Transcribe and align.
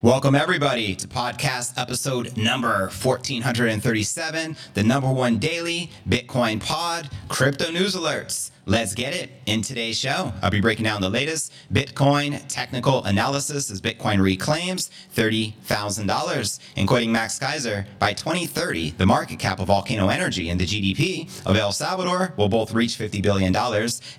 Welcome, 0.00 0.36
everybody, 0.36 0.94
to 0.94 1.08
podcast 1.08 1.76
episode 1.76 2.36
number 2.36 2.82
1437, 2.82 4.56
the 4.74 4.84
number 4.84 5.10
one 5.10 5.38
daily 5.38 5.90
Bitcoin 6.08 6.64
pod, 6.64 7.10
crypto 7.26 7.72
news 7.72 7.96
alerts. 7.96 8.52
Let's 8.64 8.94
get 8.94 9.14
it. 9.14 9.30
In 9.46 9.62
today's 9.62 9.98
show, 9.98 10.32
I'll 10.42 10.50
be 10.50 10.60
breaking 10.60 10.84
down 10.84 11.00
the 11.00 11.08
latest 11.08 11.54
Bitcoin 11.72 12.46
technical 12.48 13.02
analysis 13.04 13.70
as 13.70 13.80
Bitcoin 13.80 14.20
reclaims 14.20 14.90
$30,000. 15.16 16.58
And 16.76 16.86
quoting 16.86 17.10
Max 17.10 17.38
Keiser, 17.38 17.86
by 17.98 18.12
2030, 18.12 18.90
the 18.90 19.06
market 19.06 19.38
cap 19.38 19.58
of 19.58 19.68
Volcano 19.68 20.10
Energy 20.10 20.50
and 20.50 20.60
the 20.60 20.66
GDP 20.66 21.30
of 21.46 21.56
El 21.56 21.72
Salvador 21.72 22.34
will 22.36 22.50
both 22.50 22.74
reach 22.74 22.98
$50 22.98 23.22
billion 23.22 23.56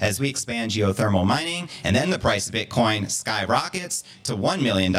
as 0.01 0.19
we 0.19 0.27
expand 0.27 0.71
geothermal 0.71 1.27
mining, 1.27 1.69
and 1.83 1.95
then 1.95 2.09
the 2.09 2.17
price 2.17 2.49
of 2.49 2.55
Bitcoin 2.55 3.09
skyrockets 3.09 4.03
to 4.23 4.35
$1 4.35 4.63
million 4.63 4.91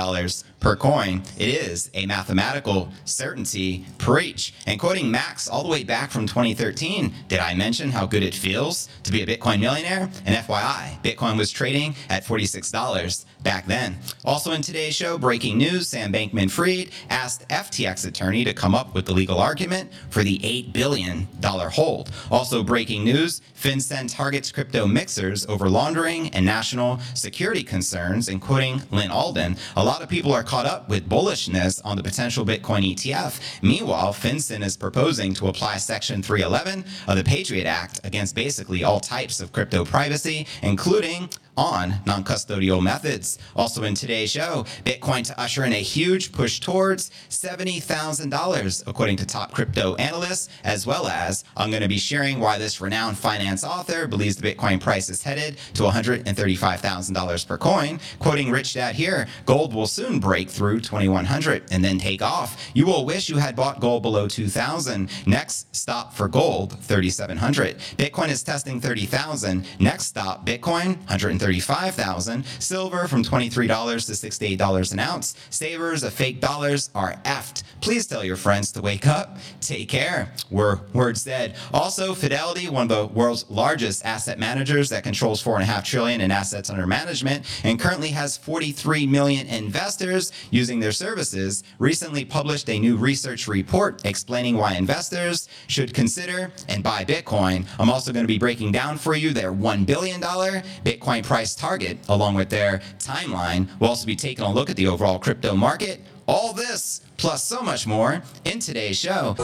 per 0.61 0.77
coin. 0.77 1.23
It 1.39 1.49
is 1.49 1.91
a 1.95 2.07
mathematical 2.07 2.91
certainty 3.05 3.87
preach. 3.99 4.55
And 4.67 4.79
quoting 4.79 5.11
Max 5.11 5.49
all 5.49 5.63
the 5.63 5.69
way 5.69 5.85
back 5.85 6.11
from 6.11 6.27
2013, 6.27 7.13
did 7.29 7.41
I 7.41 7.55
mention 7.55 7.91
how 7.91 8.07
good 8.07 8.23
it 8.23 8.35
feels 8.35 8.89
to 9.03 9.13
be 9.13 9.23
a 9.23 9.27
Bitcoin? 9.27 9.61
Millionaire. 9.61 10.11
And 10.25 10.37
FYI, 10.37 11.03
Bitcoin 11.03 11.37
was 11.37 11.51
trading 11.51 11.95
at 12.09 12.25
$46 12.25 13.25
back 13.43 13.67
then. 13.67 13.99
Also 14.25 14.53
in 14.53 14.63
today's 14.63 14.95
show, 14.95 15.17
breaking 15.17 15.57
news 15.57 15.89
Sam 15.89 16.13
Bankman 16.13 16.51
Fried 16.51 16.91
asked 17.09 17.49
FTX 17.49 18.07
attorney 18.07 18.45
to 18.45 18.53
come 18.53 18.75
up 18.75 18.95
with 18.95 19.07
the 19.07 19.13
legal 19.13 19.39
argument 19.39 19.93
for 20.11 20.23
the 20.23 20.39
$8 20.41 20.73
billion 20.73 21.29
hold. 21.43 22.11
Also 22.31 22.63
breaking 22.63 23.05
news 23.05 23.41
FinCEN 23.55 24.13
targets 24.13 24.51
crypto 24.51 24.87
mixers 24.87 25.47
over 25.47 25.69
laundering 25.69 26.29
and 26.31 26.45
national 26.45 26.99
security 27.15 27.63
concerns, 27.63 28.29
including 28.29 28.83
Lyn 28.91 29.11
Alden. 29.11 29.57
A 29.77 29.85
lot 29.85 30.03
of 30.03 30.09
people 30.09 30.33
are 30.33 30.43
caught 30.43 30.67
up 30.67 30.89
with 30.89 31.09
bullishness 31.09 31.81
on 31.85 31.97
the 31.97 32.03
potential 32.03 32.45
Bitcoin 32.45 32.95
ETF. 32.95 33.41
Meanwhile, 33.63 34.13
FinCEN 34.13 34.65
is 34.65 34.77
proposing 34.77 35.35
to 35.35 35.49
apply 35.49 35.77
Section 35.77 36.23
311 36.23 36.85
of 37.09 37.17
the 37.17 37.25
Patriot 37.25 37.67
Act 37.67 38.01
against 38.05 38.35
basically 38.35 38.85
all 38.85 39.01
types 39.01 39.21
types 39.21 39.41
of 39.41 39.53
crypto 39.53 39.85
privacy, 39.85 40.47
including 40.63 41.29
on 41.61 41.95
non 42.07 42.25
custodial 42.25 42.83
methods. 42.83 43.39
Also, 43.55 43.83
in 43.83 43.95
today's 43.95 44.31
show, 44.31 44.65
Bitcoin 44.85 45.23
to 45.27 45.39
usher 45.39 45.65
in 45.65 45.75
a 45.75 45.83
huge 45.83 46.33
push 46.33 46.59
towards 46.59 47.11
$70,000, 47.29 48.83
according 48.87 49.19
to 49.19 49.27
top 49.27 49.53
crypto 49.53 49.95
analysts, 49.97 50.49
as 50.65 50.87
well 50.87 51.07
as 51.07 51.45
I'm 51.59 51.71
going 51.71 51.83
to 51.83 51.89
be 51.89 51.99
sharing 51.99 52.41
why 52.41 52.57
this 52.57 52.81
renowned 52.81 53.19
finance 53.19 53.63
author 53.63 54.07
believes 54.07 54.37
the 54.37 54.55
Bitcoin 54.55 54.81
price 54.81 55.11
is 55.11 55.23
headed 55.23 55.59
to 55.75 55.83
$135,000 55.83 57.47
per 57.47 57.59
coin. 57.59 58.01
Quoting 58.19 58.51
Rich 58.51 58.73
Dad 58.73 58.95
here, 58.95 59.27
gold 59.45 59.75
will 59.75 59.87
soon 59.87 60.19
break 60.19 60.49
through 60.49 60.81
2100 60.81 61.65
and 61.71 61.85
then 61.85 61.99
take 61.99 62.23
off. 62.23 62.71
You 62.73 62.87
will 62.87 63.05
wish 63.05 63.29
you 63.29 63.37
had 63.37 63.55
bought 63.55 63.81
gold 63.81 64.03
below 64.03 64.27
2000. 64.27 65.11
Next 65.27 65.77
stop 65.77 66.15
for 66.15 66.27
gold, 66.27 66.79
3700. 66.81 67.77
Bitcoin 67.99 68.31
is 68.31 68.43
testing 68.43 68.81
30,000. 68.81 69.67
Next 69.79 70.07
stop, 70.07 70.47
Bitcoin, 70.47 70.97
130. 71.11 71.50
35,000. 71.51 72.45
Silver 72.61 73.09
from 73.09 73.25
$23 73.25 73.51
to 73.51 74.57
$68 74.57 74.93
an 74.93 74.99
ounce. 75.01 75.35
Savers 75.51 76.05
of 76.05 76.13
fake 76.13 76.41
dollars 76.41 76.91
are 76.95 77.15
effed. 77.25 77.65
Please 77.81 78.07
tell 78.07 78.25
your 78.25 78.37
friends 78.37 78.71
to 78.71 78.81
wake 78.81 79.05
up. 79.05 79.39
Take 79.61 79.89
care. 79.89 80.33
Were 80.49 80.81
words 80.93 81.23
said. 81.23 81.57
Also, 81.73 82.15
Fidelity, 82.15 82.69
one 82.69 82.85
of 82.85 82.89
the 82.89 83.07
world's 83.07 83.51
largest 83.51 84.05
asset 84.05 84.39
managers 84.39 84.91
that 84.91 85.03
controls 85.03 85.43
four 85.43 85.55
and 85.55 85.65
a 85.65 85.67
half 85.67 85.85
trillion 85.85 86.21
in 86.21 86.31
assets 86.31 86.71
under 86.71 86.87
management 86.87 87.45
and 87.65 87.81
currently 87.81 88.11
has 88.11 88.37
43 88.37 89.09
million 89.09 89.49
investors 89.49 90.31
using 90.51 90.79
their 90.79 90.93
services, 90.93 91.65
recently 91.81 92.25
published 92.25 92.69
a 92.69 92.79
new 92.79 92.97
research 92.97 93.49
report 93.49 94.05
explaining 94.05 94.57
why 94.57 94.75
investors 94.75 95.49
should 95.67 95.93
consider 95.95 96.53
and 96.69 96.85
buy 96.85 97.05
Bitcoin. 97.05 97.67
I'm 97.81 97.91
also 97.91 98.13
going 98.13 98.25
to 98.25 98.33
be 98.33 98.39
breaking 98.39 98.71
down 98.71 98.99
for 98.99 99.17
you 99.17 99.33
their 99.33 99.53
$1 99.53 99.85
billion 99.85 100.21
Bitcoin 100.21 101.25
price 101.31 101.55
target, 101.55 101.97
along 102.09 102.35
with 102.35 102.51
their 102.51 102.81
timeline. 102.99 103.69
We'll 103.79 103.91
also 103.91 104.05
be 104.05 104.17
taking 104.17 104.45
a 104.45 104.53
look 104.53 104.69
at 104.69 104.75
the 104.75 104.89
overall 104.89 105.21
crypto 105.21 105.55
market. 105.55 106.01
All 106.27 106.53
this, 106.53 107.03
plus 107.19 107.45
so 107.45 107.63
much 107.63 107.87
more, 107.87 108.21
in 108.45 108.59
today's 108.59 108.99
show. 108.99 109.37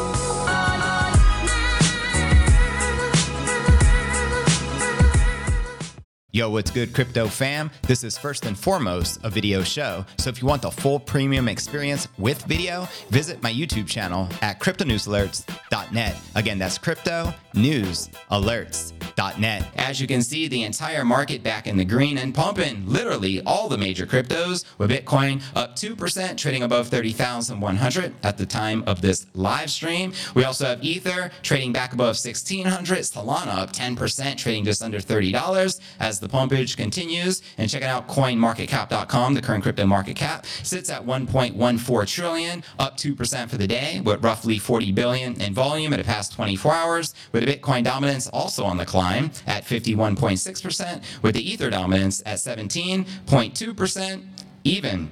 Yo, 6.36 6.50
what's 6.50 6.70
good, 6.70 6.92
crypto 6.92 7.28
fam? 7.28 7.70
This 7.86 8.04
is 8.04 8.18
first 8.18 8.44
and 8.44 8.58
foremost 8.58 9.18
a 9.24 9.30
video 9.30 9.62
show. 9.62 10.04
So 10.18 10.28
if 10.28 10.42
you 10.42 10.46
want 10.46 10.60
the 10.60 10.70
full 10.70 11.00
premium 11.00 11.48
experience 11.48 12.08
with 12.18 12.42
video, 12.42 12.86
visit 13.08 13.42
my 13.42 13.50
YouTube 13.50 13.86
channel 13.88 14.28
at 14.42 14.60
cryptonewsalerts.net. 14.60 16.16
Again, 16.34 16.58
that's 16.58 16.76
crypto 16.76 17.32
news 17.54 18.10
alerts 18.30 18.92
Net. 19.38 19.66
As 19.76 19.98
you 20.00 20.06
can 20.06 20.22
see, 20.22 20.46
the 20.46 20.62
entire 20.62 21.04
market 21.04 21.42
back 21.42 21.66
in 21.66 21.76
the 21.78 21.84
green 21.84 22.18
and 22.18 22.34
pumping. 22.34 22.86
Literally 22.86 23.40
all 23.42 23.68
the 23.68 23.78
major 23.78 24.06
cryptos, 24.06 24.64
with 24.76 24.90
Bitcoin 24.90 25.42
up 25.54 25.74
2%, 25.74 26.36
trading 26.36 26.62
above 26.62 26.88
30,100 26.88 28.14
at 28.22 28.36
the 28.36 28.46
time 28.46 28.84
of 28.86 29.00
this 29.00 29.26
live 29.34 29.70
stream. 29.70 30.12
We 30.34 30.44
also 30.44 30.66
have 30.66 30.84
Ether 30.84 31.30
trading 31.42 31.72
back 31.72 31.94
above 31.94 32.16
1,600. 32.16 32.98
Solana 32.98 33.58
up 33.58 33.72
10%, 33.72 34.36
trading 34.36 34.64
just 34.64 34.82
under 34.82 34.98
$30 34.98 35.80
as 35.98 36.20
the 36.20 36.25
pumpage 36.28 36.76
continues. 36.76 37.42
And 37.58 37.70
checking 37.70 37.88
out 37.88 38.08
coinmarketcap.com, 38.08 39.34
the 39.34 39.42
current 39.42 39.62
crypto 39.62 39.86
market 39.86 40.16
cap 40.16 40.46
sits 40.62 40.90
at 40.90 41.04
1.14 41.04 42.06
trillion, 42.06 42.64
up 42.78 42.96
2% 42.96 43.48
for 43.48 43.56
the 43.56 43.66
day, 43.66 44.00
with 44.04 44.22
roughly 44.22 44.58
40 44.58 44.92
billion 44.92 45.40
in 45.40 45.54
volume 45.54 45.92
in 45.92 45.98
the 45.98 46.04
past 46.04 46.32
24 46.34 46.72
hours, 46.72 47.14
with 47.32 47.44
the 47.44 47.56
Bitcoin 47.56 47.84
dominance 47.84 48.26
also 48.28 48.64
on 48.64 48.76
the 48.76 48.86
climb 48.86 49.30
at 49.46 49.64
51.6%, 49.64 51.22
with 51.22 51.34
the 51.34 51.50
Ether 51.50 51.70
dominance 51.70 52.22
at 52.26 52.38
17.2% 52.38 54.22
even. 54.64 55.10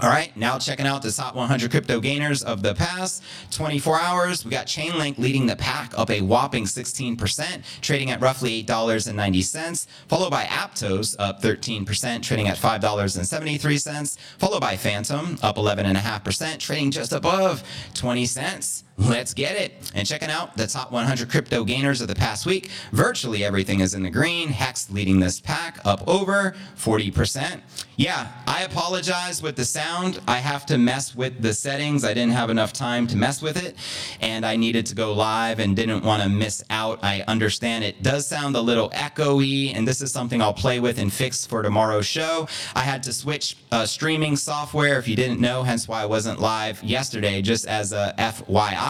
All 0.00 0.08
right, 0.08 0.34
now 0.36 0.60
checking 0.60 0.86
out 0.86 1.02
the 1.02 1.10
top 1.10 1.34
100 1.34 1.72
crypto 1.72 1.98
gainers 1.98 2.44
of 2.44 2.62
the 2.62 2.72
past 2.72 3.20
24 3.50 4.00
hours. 4.00 4.44
We 4.44 4.50
got 4.52 4.66
Chainlink 4.66 5.18
leading 5.18 5.46
the 5.46 5.56
pack 5.56 5.92
up 5.98 6.08
a 6.08 6.20
whopping 6.20 6.66
16%, 6.66 7.80
trading 7.80 8.12
at 8.12 8.20
roughly 8.20 8.62
$8.90, 8.62 9.86
followed 10.06 10.30
by 10.30 10.44
Aptos 10.44 11.16
up 11.18 11.42
13%, 11.42 12.22
trading 12.22 12.46
at 12.46 12.56
$5.73, 12.56 14.18
followed 14.38 14.60
by 14.60 14.76
Fantom 14.76 15.36
up 15.42 15.56
11.5%, 15.56 16.58
trading 16.60 16.92
just 16.92 17.12
above 17.12 17.64
20 17.94 18.24
cents. 18.24 18.84
Let's 18.98 19.32
get 19.32 19.54
it. 19.56 19.92
And 19.94 20.06
checking 20.06 20.28
out 20.28 20.56
the 20.56 20.66
top 20.66 20.90
100 20.90 21.30
crypto 21.30 21.62
gainers 21.62 22.00
of 22.00 22.08
the 22.08 22.16
past 22.16 22.46
week, 22.46 22.68
virtually 22.90 23.44
everything 23.44 23.78
is 23.78 23.94
in 23.94 24.02
the 24.02 24.10
green. 24.10 24.48
Hex 24.48 24.90
leading 24.90 25.20
this 25.20 25.40
pack 25.40 25.78
up 25.84 26.06
over 26.08 26.56
40%. 26.76 27.60
Yeah, 27.96 28.32
I 28.46 28.64
apologize 28.64 29.40
with 29.40 29.54
the 29.56 29.64
sound. 29.64 30.20
I 30.26 30.38
have 30.38 30.66
to 30.66 30.78
mess 30.78 31.14
with 31.14 31.42
the 31.42 31.52
settings. 31.52 32.04
I 32.04 32.12
didn't 32.12 32.32
have 32.32 32.50
enough 32.50 32.72
time 32.72 33.06
to 33.08 33.16
mess 33.16 33.40
with 33.40 33.62
it, 33.62 33.76
and 34.20 34.44
I 34.44 34.56
needed 34.56 34.86
to 34.86 34.94
go 34.94 35.12
live 35.12 35.58
and 35.58 35.76
didn't 35.76 36.04
want 36.04 36.22
to 36.22 36.28
miss 36.28 36.62
out. 36.70 36.98
I 37.02 37.22
understand 37.28 37.84
it 37.84 38.02
does 38.02 38.26
sound 38.26 38.56
a 38.56 38.60
little 38.60 38.90
echoey, 38.90 39.74
and 39.74 39.86
this 39.86 40.00
is 40.00 40.12
something 40.12 40.42
I'll 40.42 40.54
play 40.54 40.80
with 40.80 40.98
and 40.98 41.12
fix 41.12 41.46
for 41.46 41.62
tomorrow's 41.62 42.06
show. 42.06 42.48
I 42.74 42.80
had 42.80 43.02
to 43.04 43.12
switch 43.12 43.56
uh, 43.72 43.86
streaming 43.86 44.36
software, 44.36 44.98
if 44.98 45.06
you 45.06 45.16
didn't 45.16 45.40
know, 45.40 45.62
hence 45.62 45.86
why 45.88 46.02
I 46.02 46.06
wasn't 46.06 46.40
live 46.40 46.82
yesterday, 46.82 47.42
just 47.42 47.66
as 47.66 47.92
a 47.92 48.14
FYI. 48.18 48.87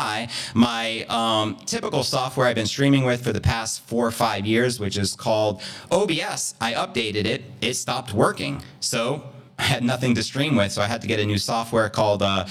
My 0.55 1.05
um, 1.09 1.57
typical 1.67 2.03
software 2.03 2.47
I've 2.47 2.55
been 2.55 2.67
streaming 2.67 3.05
with 3.05 3.25
for 3.25 3.33
the 3.33 3.41
past 3.41 3.81
four 3.83 4.07
or 4.07 4.11
five 4.11 4.47
years, 4.47 4.79
which 4.79 4.97
is 4.97 5.15
called 5.15 5.61
OBS, 5.91 6.55
I 6.61 6.75
updated 6.75 7.25
it, 7.25 7.43
it 7.61 7.75
stopped 7.75 8.13
working. 8.15 8.63
So 8.81 9.23
I 9.59 9.65
had 9.65 9.83
nothing 9.83 10.15
to 10.15 10.23
stream 10.23 10.55
with, 10.55 10.71
so 10.71 10.83
I 10.83 10.87
had 10.87 11.01
to 11.01 11.09
get 11.09 11.19
a 11.19 11.27
new 11.27 11.39
software 11.39 11.89
called 11.89 12.23
uh, 12.23 12.45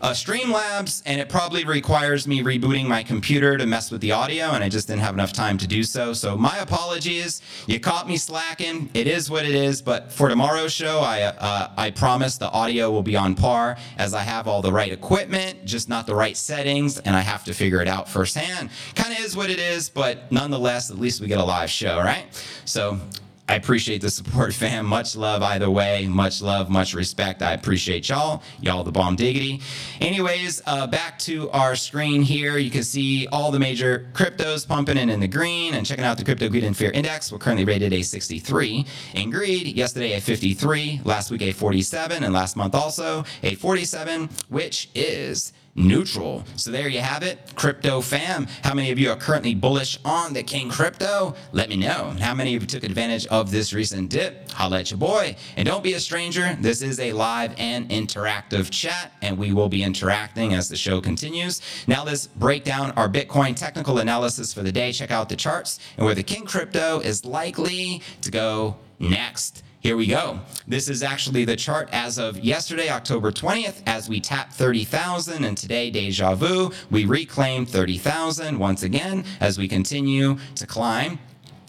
uh, 0.00 0.12
Streamlabs, 0.12 1.02
and 1.04 1.20
it 1.20 1.28
probably 1.28 1.64
requires 1.64 2.26
me 2.26 2.42
rebooting 2.42 2.86
my 2.86 3.02
computer 3.02 3.58
to 3.58 3.66
mess 3.66 3.90
with 3.90 4.00
the 4.00 4.12
audio, 4.12 4.52
and 4.52 4.64
I 4.64 4.68
just 4.68 4.88
didn't 4.88 5.02
have 5.02 5.14
enough 5.14 5.32
time 5.32 5.58
to 5.58 5.66
do 5.66 5.82
so. 5.82 6.12
So 6.12 6.36
my 6.36 6.56
apologies. 6.58 7.42
You 7.66 7.78
caught 7.80 8.08
me 8.08 8.16
slacking. 8.16 8.88
It 8.94 9.06
is 9.06 9.30
what 9.30 9.44
it 9.44 9.54
is. 9.54 9.82
But 9.82 10.10
for 10.10 10.28
tomorrow's 10.28 10.72
show, 10.72 11.00
I 11.00 11.22
uh, 11.22 11.70
I 11.76 11.90
promise 11.90 12.38
the 12.38 12.50
audio 12.50 12.90
will 12.90 13.02
be 13.02 13.16
on 13.16 13.34
par, 13.34 13.76
as 13.98 14.14
I 14.14 14.20
have 14.20 14.48
all 14.48 14.62
the 14.62 14.72
right 14.72 14.92
equipment, 14.92 15.64
just 15.64 15.88
not 15.88 16.06
the 16.06 16.14
right 16.14 16.36
settings, 16.36 16.98
and 16.98 17.14
I 17.14 17.20
have 17.20 17.44
to 17.44 17.52
figure 17.52 17.82
it 17.82 17.88
out 17.88 18.08
firsthand. 18.08 18.70
Kind 18.94 19.12
of 19.12 19.20
is 19.24 19.36
what 19.36 19.50
it 19.50 19.58
is, 19.58 19.90
but 19.90 20.30
nonetheless, 20.32 20.90
at 20.90 20.98
least 20.98 21.20
we 21.20 21.26
get 21.26 21.38
a 21.38 21.44
live 21.44 21.70
show, 21.70 21.98
right? 21.98 22.26
So 22.64 22.98
I 23.48 23.54
appreciate 23.54 24.00
the 24.00 24.10
support, 24.10 24.52
fam. 24.54 24.86
Much 24.86 25.14
love 25.14 25.42
either 25.42 25.70
way. 25.70 26.06
Much 26.06 26.42
love, 26.42 26.68
much 26.68 26.94
respect. 26.94 27.42
I 27.42 27.52
appreciate 27.52 28.08
y'all. 28.08 28.42
Y'all 28.60 28.82
the 28.82 28.90
bomb 28.92 29.16
diggity. 29.16 29.60
Anyways, 30.00 30.62
uh, 30.66 30.86
back 30.86 31.18
to 31.20 31.48
our 31.50 31.76
screen 31.76 32.22
here. 32.22 32.58
You 32.58 32.70
can 32.70 32.82
see 32.82 33.28
all 33.28 33.50
the 33.50 33.58
major 33.58 34.08
cryptos 34.12 34.66
pumping 34.66 34.98
in 34.98 35.10
in 35.10 35.20
the 35.20 35.28
green 35.28 35.74
and 35.74 35.86
checking 35.86 36.04
out 36.04 36.18
the 36.18 36.24
crypto 36.24 36.48
greed 36.48 36.64
and 36.64 36.76
fear 36.76 36.90
index. 36.90 37.30
We're 37.30 37.38
currently 37.38 37.64
rated 37.64 37.92
a 37.92 38.02
63 38.02 38.84
in 39.14 39.30
greed. 39.30 39.76
Yesterday 39.76 40.14
a 40.14 40.20
53, 40.20 41.02
last 41.04 41.30
week 41.30 41.42
a 41.42 41.52
47, 41.52 42.24
and 42.24 42.34
last 42.34 42.56
month 42.56 42.74
also 42.74 43.24
a 43.42 43.54
47, 43.54 44.28
which 44.48 44.90
is 44.94 45.52
neutral. 45.76 46.44
So 46.56 46.70
there 46.70 46.88
you 46.88 47.00
have 47.00 47.22
it, 47.22 47.38
crypto 47.54 48.00
fam. 48.00 48.46
How 48.64 48.74
many 48.74 48.90
of 48.90 48.98
you 48.98 49.10
are 49.10 49.16
currently 49.16 49.54
bullish 49.54 49.98
on 50.04 50.32
the 50.32 50.42
King 50.42 50.70
crypto? 50.70 51.34
Let 51.52 51.68
me 51.68 51.76
know. 51.76 52.14
How 52.18 52.34
many 52.34 52.56
of 52.56 52.62
you 52.62 52.66
took 52.66 52.82
advantage 52.82 53.26
of 53.26 53.50
this 53.50 53.72
recent 53.72 54.10
dip? 54.10 54.50
Holla 54.50 54.80
at 54.80 54.90
your 54.90 54.98
boy. 54.98 55.36
And 55.56 55.66
don't 55.66 55.84
be 55.84 55.92
a 55.92 56.00
stranger. 56.00 56.56
This 56.60 56.82
is 56.82 56.98
a 56.98 57.12
live 57.12 57.54
and 57.58 57.88
interactive 57.90 58.70
chat, 58.70 59.12
and 59.22 59.36
we 59.36 59.52
will 59.52 59.68
be 59.68 59.82
interacting 59.82 60.54
as 60.54 60.68
the 60.68 60.76
show 60.76 61.00
continues. 61.00 61.60
Now 61.86 62.04
let's 62.04 62.26
break 62.26 62.64
down 62.64 62.92
our 62.92 63.08
Bitcoin 63.08 63.54
technical 63.54 63.98
analysis 63.98 64.52
for 64.52 64.62
the 64.62 64.72
day. 64.72 64.92
Check 64.92 65.10
out 65.10 65.28
the 65.28 65.36
charts 65.36 65.78
and 65.96 66.06
where 66.06 66.14
the 66.14 66.22
King 66.22 66.46
crypto 66.46 67.00
is 67.00 67.24
likely 67.24 68.02
to 68.22 68.30
go 68.30 68.76
next. 68.98 69.62
Here 69.86 69.96
we 69.96 70.08
go. 70.08 70.40
This 70.66 70.88
is 70.88 71.04
actually 71.04 71.44
the 71.44 71.54
chart 71.54 71.88
as 71.92 72.18
of 72.18 72.40
yesterday, 72.40 72.88
October 72.88 73.30
20th, 73.30 73.82
as 73.86 74.08
we 74.08 74.18
tap 74.18 74.52
30,000. 74.52 75.44
And 75.44 75.56
today, 75.56 75.92
deja 75.92 76.34
vu, 76.34 76.72
we 76.90 77.04
reclaim 77.04 77.64
30,000 77.64 78.58
once 78.58 78.82
again 78.82 79.24
as 79.38 79.58
we 79.58 79.68
continue 79.68 80.38
to 80.56 80.66
climb. 80.66 81.20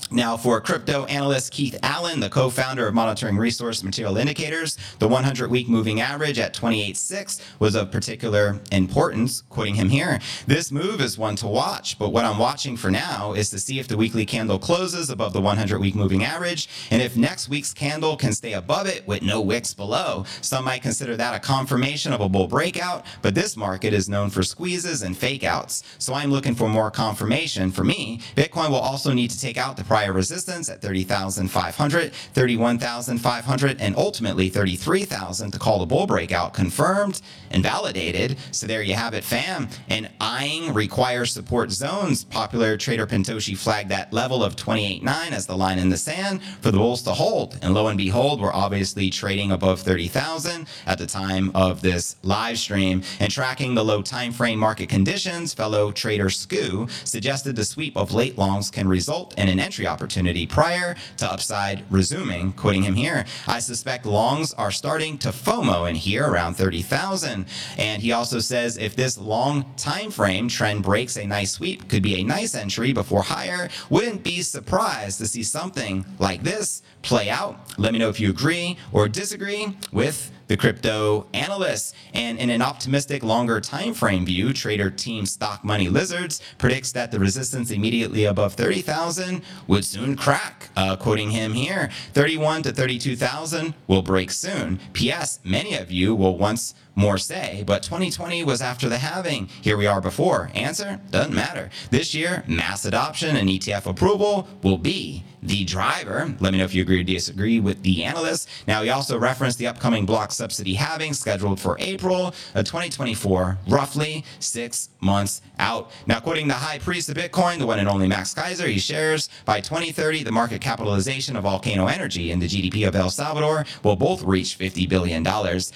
Now, 0.09 0.37
for 0.37 0.61
crypto 0.61 1.03
analyst 1.05 1.51
Keith 1.51 1.77
Alan, 1.83 2.21
the 2.21 2.29
co-founder 2.29 2.87
of 2.87 2.93
Monitoring 2.93 3.35
Resource 3.35 3.83
Material 3.83 4.15
Indicators, 4.15 4.77
the 4.99 5.09
100-week 5.09 5.67
moving 5.67 5.99
average 5.99 6.39
at 6.39 6.53
28.6 6.53 7.41
was 7.59 7.75
of 7.75 7.91
particular 7.91 8.59
importance, 8.71 9.41
quoting 9.49 9.75
him 9.75 9.89
here. 9.89 10.19
This 10.45 10.71
move 10.71 11.01
is 11.01 11.17
one 11.17 11.35
to 11.37 11.47
watch, 11.47 11.99
but 11.99 12.13
what 12.13 12.23
I'm 12.23 12.37
watching 12.39 12.77
for 12.77 12.89
now 12.89 13.33
is 13.33 13.49
to 13.49 13.59
see 13.59 13.79
if 13.79 13.89
the 13.89 13.97
weekly 13.97 14.25
candle 14.25 14.59
closes 14.59 15.09
above 15.09 15.33
the 15.33 15.41
100-week 15.41 15.95
moving 15.95 16.23
average, 16.23 16.69
and 16.89 17.01
if 17.01 17.17
next 17.17 17.49
week's 17.49 17.73
candle 17.73 18.15
can 18.15 18.31
stay 18.31 18.53
above 18.53 18.87
it 18.87 19.05
with 19.07 19.23
no 19.23 19.41
wicks 19.41 19.73
below. 19.73 20.23
Some 20.39 20.65
might 20.65 20.83
consider 20.83 21.17
that 21.17 21.35
a 21.35 21.39
confirmation 21.39 22.13
of 22.13 22.21
a 22.21 22.29
bull 22.29 22.47
breakout, 22.47 23.05
but 23.21 23.35
this 23.35 23.57
market 23.57 23.93
is 23.93 24.07
known 24.07 24.29
for 24.29 24.41
squeezes 24.41 25.01
and 25.01 25.17
fake 25.17 25.43
outs. 25.43 25.83
So 25.97 26.13
I'm 26.13 26.31
looking 26.31 26.55
for 26.55 26.69
more 26.69 26.91
confirmation. 26.91 27.71
For 27.71 27.83
me, 27.83 28.21
Bitcoin 28.35 28.69
will 28.69 28.77
also 28.77 29.11
need 29.11 29.31
to 29.31 29.39
take 29.39 29.57
out 29.57 29.75
the 29.75 29.83
prior 29.97 30.13
resistance 30.13 30.69
at 30.69 30.79
30,500, 30.79 32.13
31,500, 32.13 33.81
and 33.81 33.95
ultimately 33.95 34.47
33,000 34.47 35.49
to 35.49 35.57
call 35.57 35.79
the 35.79 35.87
bull 35.87 36.05
breakout 36.05 36.53
confirmed 36.53 37.19
and 37.49 37.63
validated. 37.63 38.37
So 38.51 38.67
there 38.67 38.83
you 38.83 38.93
have 38.93 39.15
it, 39.15 39.23
fam. 39.23 39.69
And 39.89 40.11
eyeing 40.21 40.71
requires 40.71 41.31
support 41.33 41.71
zones. 41.71 42.23
Popular 42.25 42.77
trader 42.77 43.07
Pentoshi 43.07 43.57
flagged 43.57 43.89
that 43.89 44.13
level 44.13 44.43
of 44.43 44.55
28.9 44.55 45.31
as 45.31 45.47
the 45.47 45.57
line 45.57 45.79
in 45.79 45.89
the 45.89 45.97
sand 45.97 46.43
for 46.61 46.69
the 46.69 46.77
bulls 46.77 47.01
to 47.01 47.13
hold. 47.13 47.57
And 47.63 47.73
lo 47.73 47.87
and 47.87 47.97
behold, 47.97 48.39
we're 48.39 48.53
obviously 48.53 49.09
trading 49.09 49.51
above 49.51 49.81
30,000 49.81 50.67
at 50.85 50.99
the 50.99 51.07
time 51.07 51.51
of 51.55 51.81
this 51.81 52.17
live 52.21 52.59
stream. 52.59 53.01
And 53.19 53.31
tracking 53.31 53.73
the 53.73 53.83
low 53.83 54.03
time 54.03 54.31
frame 54.31 54.59
market 54.59 54.89
conditions, 54.89 55.55
fellow 55.55 55.91
trader 55.91 56.29
Skew 56.29 56.87
suggested 57.03 57.55
the 57.55 57.65
sweep 57.65 57.97
of 57.97 58.13
late 58.13 58.37
longs 58.37 58.69
can 58.69 58.87
result 58.87 59.33
in 59.39 59.49
an 59.49 59.59
entry 59.59 59.86
opportunity 59.87 60.45
prior 60.45 60.95
to 61.17 61.31
upside 61.31 61.83
resuming. 61.91 62.53
Quoting 62.53 62.83
him 62.83 62.95
here, 62.95 63.25
I 63.47 63.59
suspect 63.59 64.05
longs 64.05 64.53
are 64.53 64.71
starting 64.71 65.17
to 65.19 65.29
FOMO 65.29 65.89
in 65.89 65.95
here 65.95 66.27
around 66.27 66.55
30,000. 66.55 67.45
And 67.77 68.01
he 68.01 68.11
also 68.11 68.39
says 68.39 68.77
if 68.77 68.95
this 68.95 69.17
long 69.17 69.73
time 69.77 70.11
frame 70.11 70.47
trend 70.47 70.83
breaks 70.83 71.17
a 71.17 71.25
nice 71.25 71.53
sweep, 71.53 71.89
could 71.89 72.03
be 72.03 72.19
a 72.19 72.23
nice 72.23 72.55
entry 72.55 72.93
before 72.93 73.23
higher. 73.23 73.69
Wouldn't 73.89 74.23
be 74.23 74.41
surprised 74.41 75.17
to 75.19 75.27
see 75.27 75.43
something 75.43 76.05
like 76.19 76.43
this 76.43 76.81
play 77.01 77.29
out. 77.29 77.57
Let 77.77 77.93
me 77.93 77.99
know 77.99 78.09
if 78.09 78.19
you 78.19 78.29
agree 78.29 78.77
or 78.91 79.07
disagree 79.07 79.77
with 79.91 80.31
the 80.47 80.57
crypto 80.57 81.27
analysts. 81.33 81.93
And 82.13 82.39
in 82.39 82.49
an 82.49 82.61
optimistic 82.61 83.23
longer 83.23 83.61
time 83.61 83.93
frame 83.93 84.25
view, 84.25 84.53
trader 84.53 84.89
team 84.89 85.25
Stock 85.25 85.63
Money 85.63 85.89
Lizards 85.89 86.41
predicts 86.57 86.91
that 86.93 87.11
the 87.11 87.19
resistance 87.19 87.71
immediately 87.71 88.25
above 88.25 88.53
30,000 88.53 89.41
would 89.77 89.85
soon 89.85 90.15
crack. 90.15 90.69
Uh, 90.75 90.95
quoting 90.95 91.29
him 91.29 91.53
here, 91.53 91.91
31 92.13 92.63
to 92.63 92.71
32,000 92.71 93.75
will 93.85 94.01
break 94.01 94.31
soon. 94.31 94.79
P.S. 94.93 95.39
Many 95.43 95.75
of 95.75 95.91
you 95.91 96.15
will 96.15 96.35
once 96.35 96.73
more 96.97 97.17
say, 97.19 97.63
but 97.65 97.83
2020 97.83 98.43
was 98.43 98.61
after 98.61 98.89
the 98.89 98.97
halving. 98.97 99.47
Here 99.61 99.77
we 99.77 99.85
are 99.85 100.01
before. 100.01 100.49
Answer? 100.55 100.99
Doesn't 101.11 101.33
matter. 101.33 101.69
This 101.91 102.15
year, 102.15 102.43
mass 102.47 102.85
adoption 102.85 103.37
and 103.37 103.47
ETF 103.47 103.85
approval 103.85 104.47
will 104.63 104.79
be 104.79 105.23
the 105.43 105.63
driver. 105.63 106.35
Let 106.39 106.51
me 106.51 106.57
know 106.57 106.65
if 106.65 106.73
you 106.73 106.81
agree 106.81 107.01
or 107.01 107.03
disagree 107.03 107.59
with 107.59 107.83
the 107.83 108.03
analyst. 108.03 108.49
Now, 108.67 108.81
he 108.81 108.89
also 108.89 109.17
referenced 109.17 109.59
the 109.59 109.67
upcoming 109.67 110.05
block 110.05 110.31
subsidy 110.31 110.73
halving 110.73 111.13
scheduled 111.13 111.59
for 111.59 111.77
April 111.79 112.27
of 112.55 112.65
2024, 112.65 113.59
roughly 113.67 114.25
six 114.39 114.89
months 114.99 115.41
out. 115.59 115.91
Now, 116.07 116.19
quoting 116.19 116.47
the 116.47 116.55
high 116.55 116.79
priest 116.79 117.09
of 117.09 117.17
Bitcoin, 117.17 117.59
the 117.59 117.67
one 117.67 117.79
and 117.79 117.87
only 117.87 118.07
Max 118.07 118.33
Keiser, 118.33 118.67
he 118.67 118.79
shares 118.79 119.29
by 119.45 119.61
2030, 119.61 120.23
the 120.23 120.31
market 120.31 120.59
capitalization 120.59 121.35
of 121.35 121.43
Volcano 121.43 121.87
Energy 121.87 122.31
and 122.31 122.41
the 122.41 122.47
GDP 122.47 122.87
of 122.87 122.95
El 122.95 123.09
Salvador 123.09 123.65
will 123.83 123.95
both 123.95 124.23
reach 124.23 124.57
$50 124.57 124.89
billion 124.89 125.25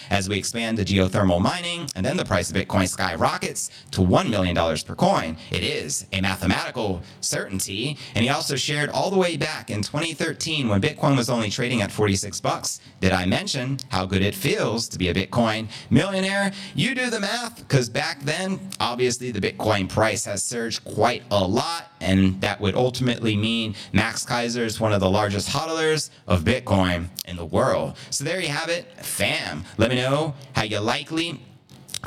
as 0.09 0.27
we 0.27 0.37
expand 0.37 0.77
the 0.77 0.85
geothermal 1.11 1.41
mining 1.41 1.87
and 1.95 2.05
then 2.05 2.17
the 2.17 2.25
price 2.25 2.49
of 2.49 2.55
Bitcoin 2.55 2.87
skyrockets 2.87 3.69
to 3.91 4.01
$1 4.01 4.29
million 4.29 4.55
per 4.55 4.95
coin. 4.95 5.37
It 5.51 5.63
is 5.63 6.05
a 6.11 6.21
mathematical 6.21 7.01
certainty. 7.21 7.97
And 8.15 8.23
he 8.23 8.29
also 8.29 8.55
shared 8.55 8.89
all 8.89 9.09
the 9.09 9.17
way 9.17 9.37
back 9.37 9.69
in 9.69 9.81
2013 9.81 10.67
when 10.67 10.81
Bitcoin 10.81 11.17
was 11.17 11.29
only 11.29 11.49
trading 11.49 11.81
at 11.81 11.91
46 11.91 12.39
bucks. 12.41 12.79
Did 12.99 13.11
I 13.11 13.25
mention 13.25 13.77
how 13.89 14.05
good 14.05 14.21
it 14.21 14.35
feels 14.35 14.87
to 14.89 14.97
be 14.97 15.09
a 15.09 15.13
Bitcoin 15.13 15.67
millionaire? 15.89 16.51
You 16.75 16.95
do 16.95 17.09
the 17.09 17.19
math 17.19 17.57
because 17.57 17.89
back 17.89 18.21
then, 18.21 18.59
obviously, 18.79 19.31
the 19.31 19.41
Bitcoin 19.41 19.89
price 19.89 20.25
has 20.25 20.43
surged 20.43 20.83
quite 20.83 21.23
a 21.31 21.45
lot. 21.45 21.90
And 22.01 22.41
that 22.41 22.59
would 22.59 22.75
ultimately 22.75 23.37
mean 23.37 23.75
Max 23.93 24.25
Keiser 24.25 24.65
is 24.65 24.79
one 24.79 24.91
of 24.91 24.99
the 24.99 25.09
largest 25.09 25.49
hodlers 25.49 26.09
of 26.27 26.43
Bitcoin 26.43 27.07
in 27.25 27.37
the 27.37 27.45
world. 27.45 27.95
So 28.09 28.23
there 28.23 28.41
you 28.41 28.49
have 28.49 28.69
it, 28.69 28.85
fam. 29.05 29.63
Let 29.77 29.91
me 29.91 29.97
know 29.97 30.33
how 30.53 30.63
you 30.63 30.79
likely 30.79 31.39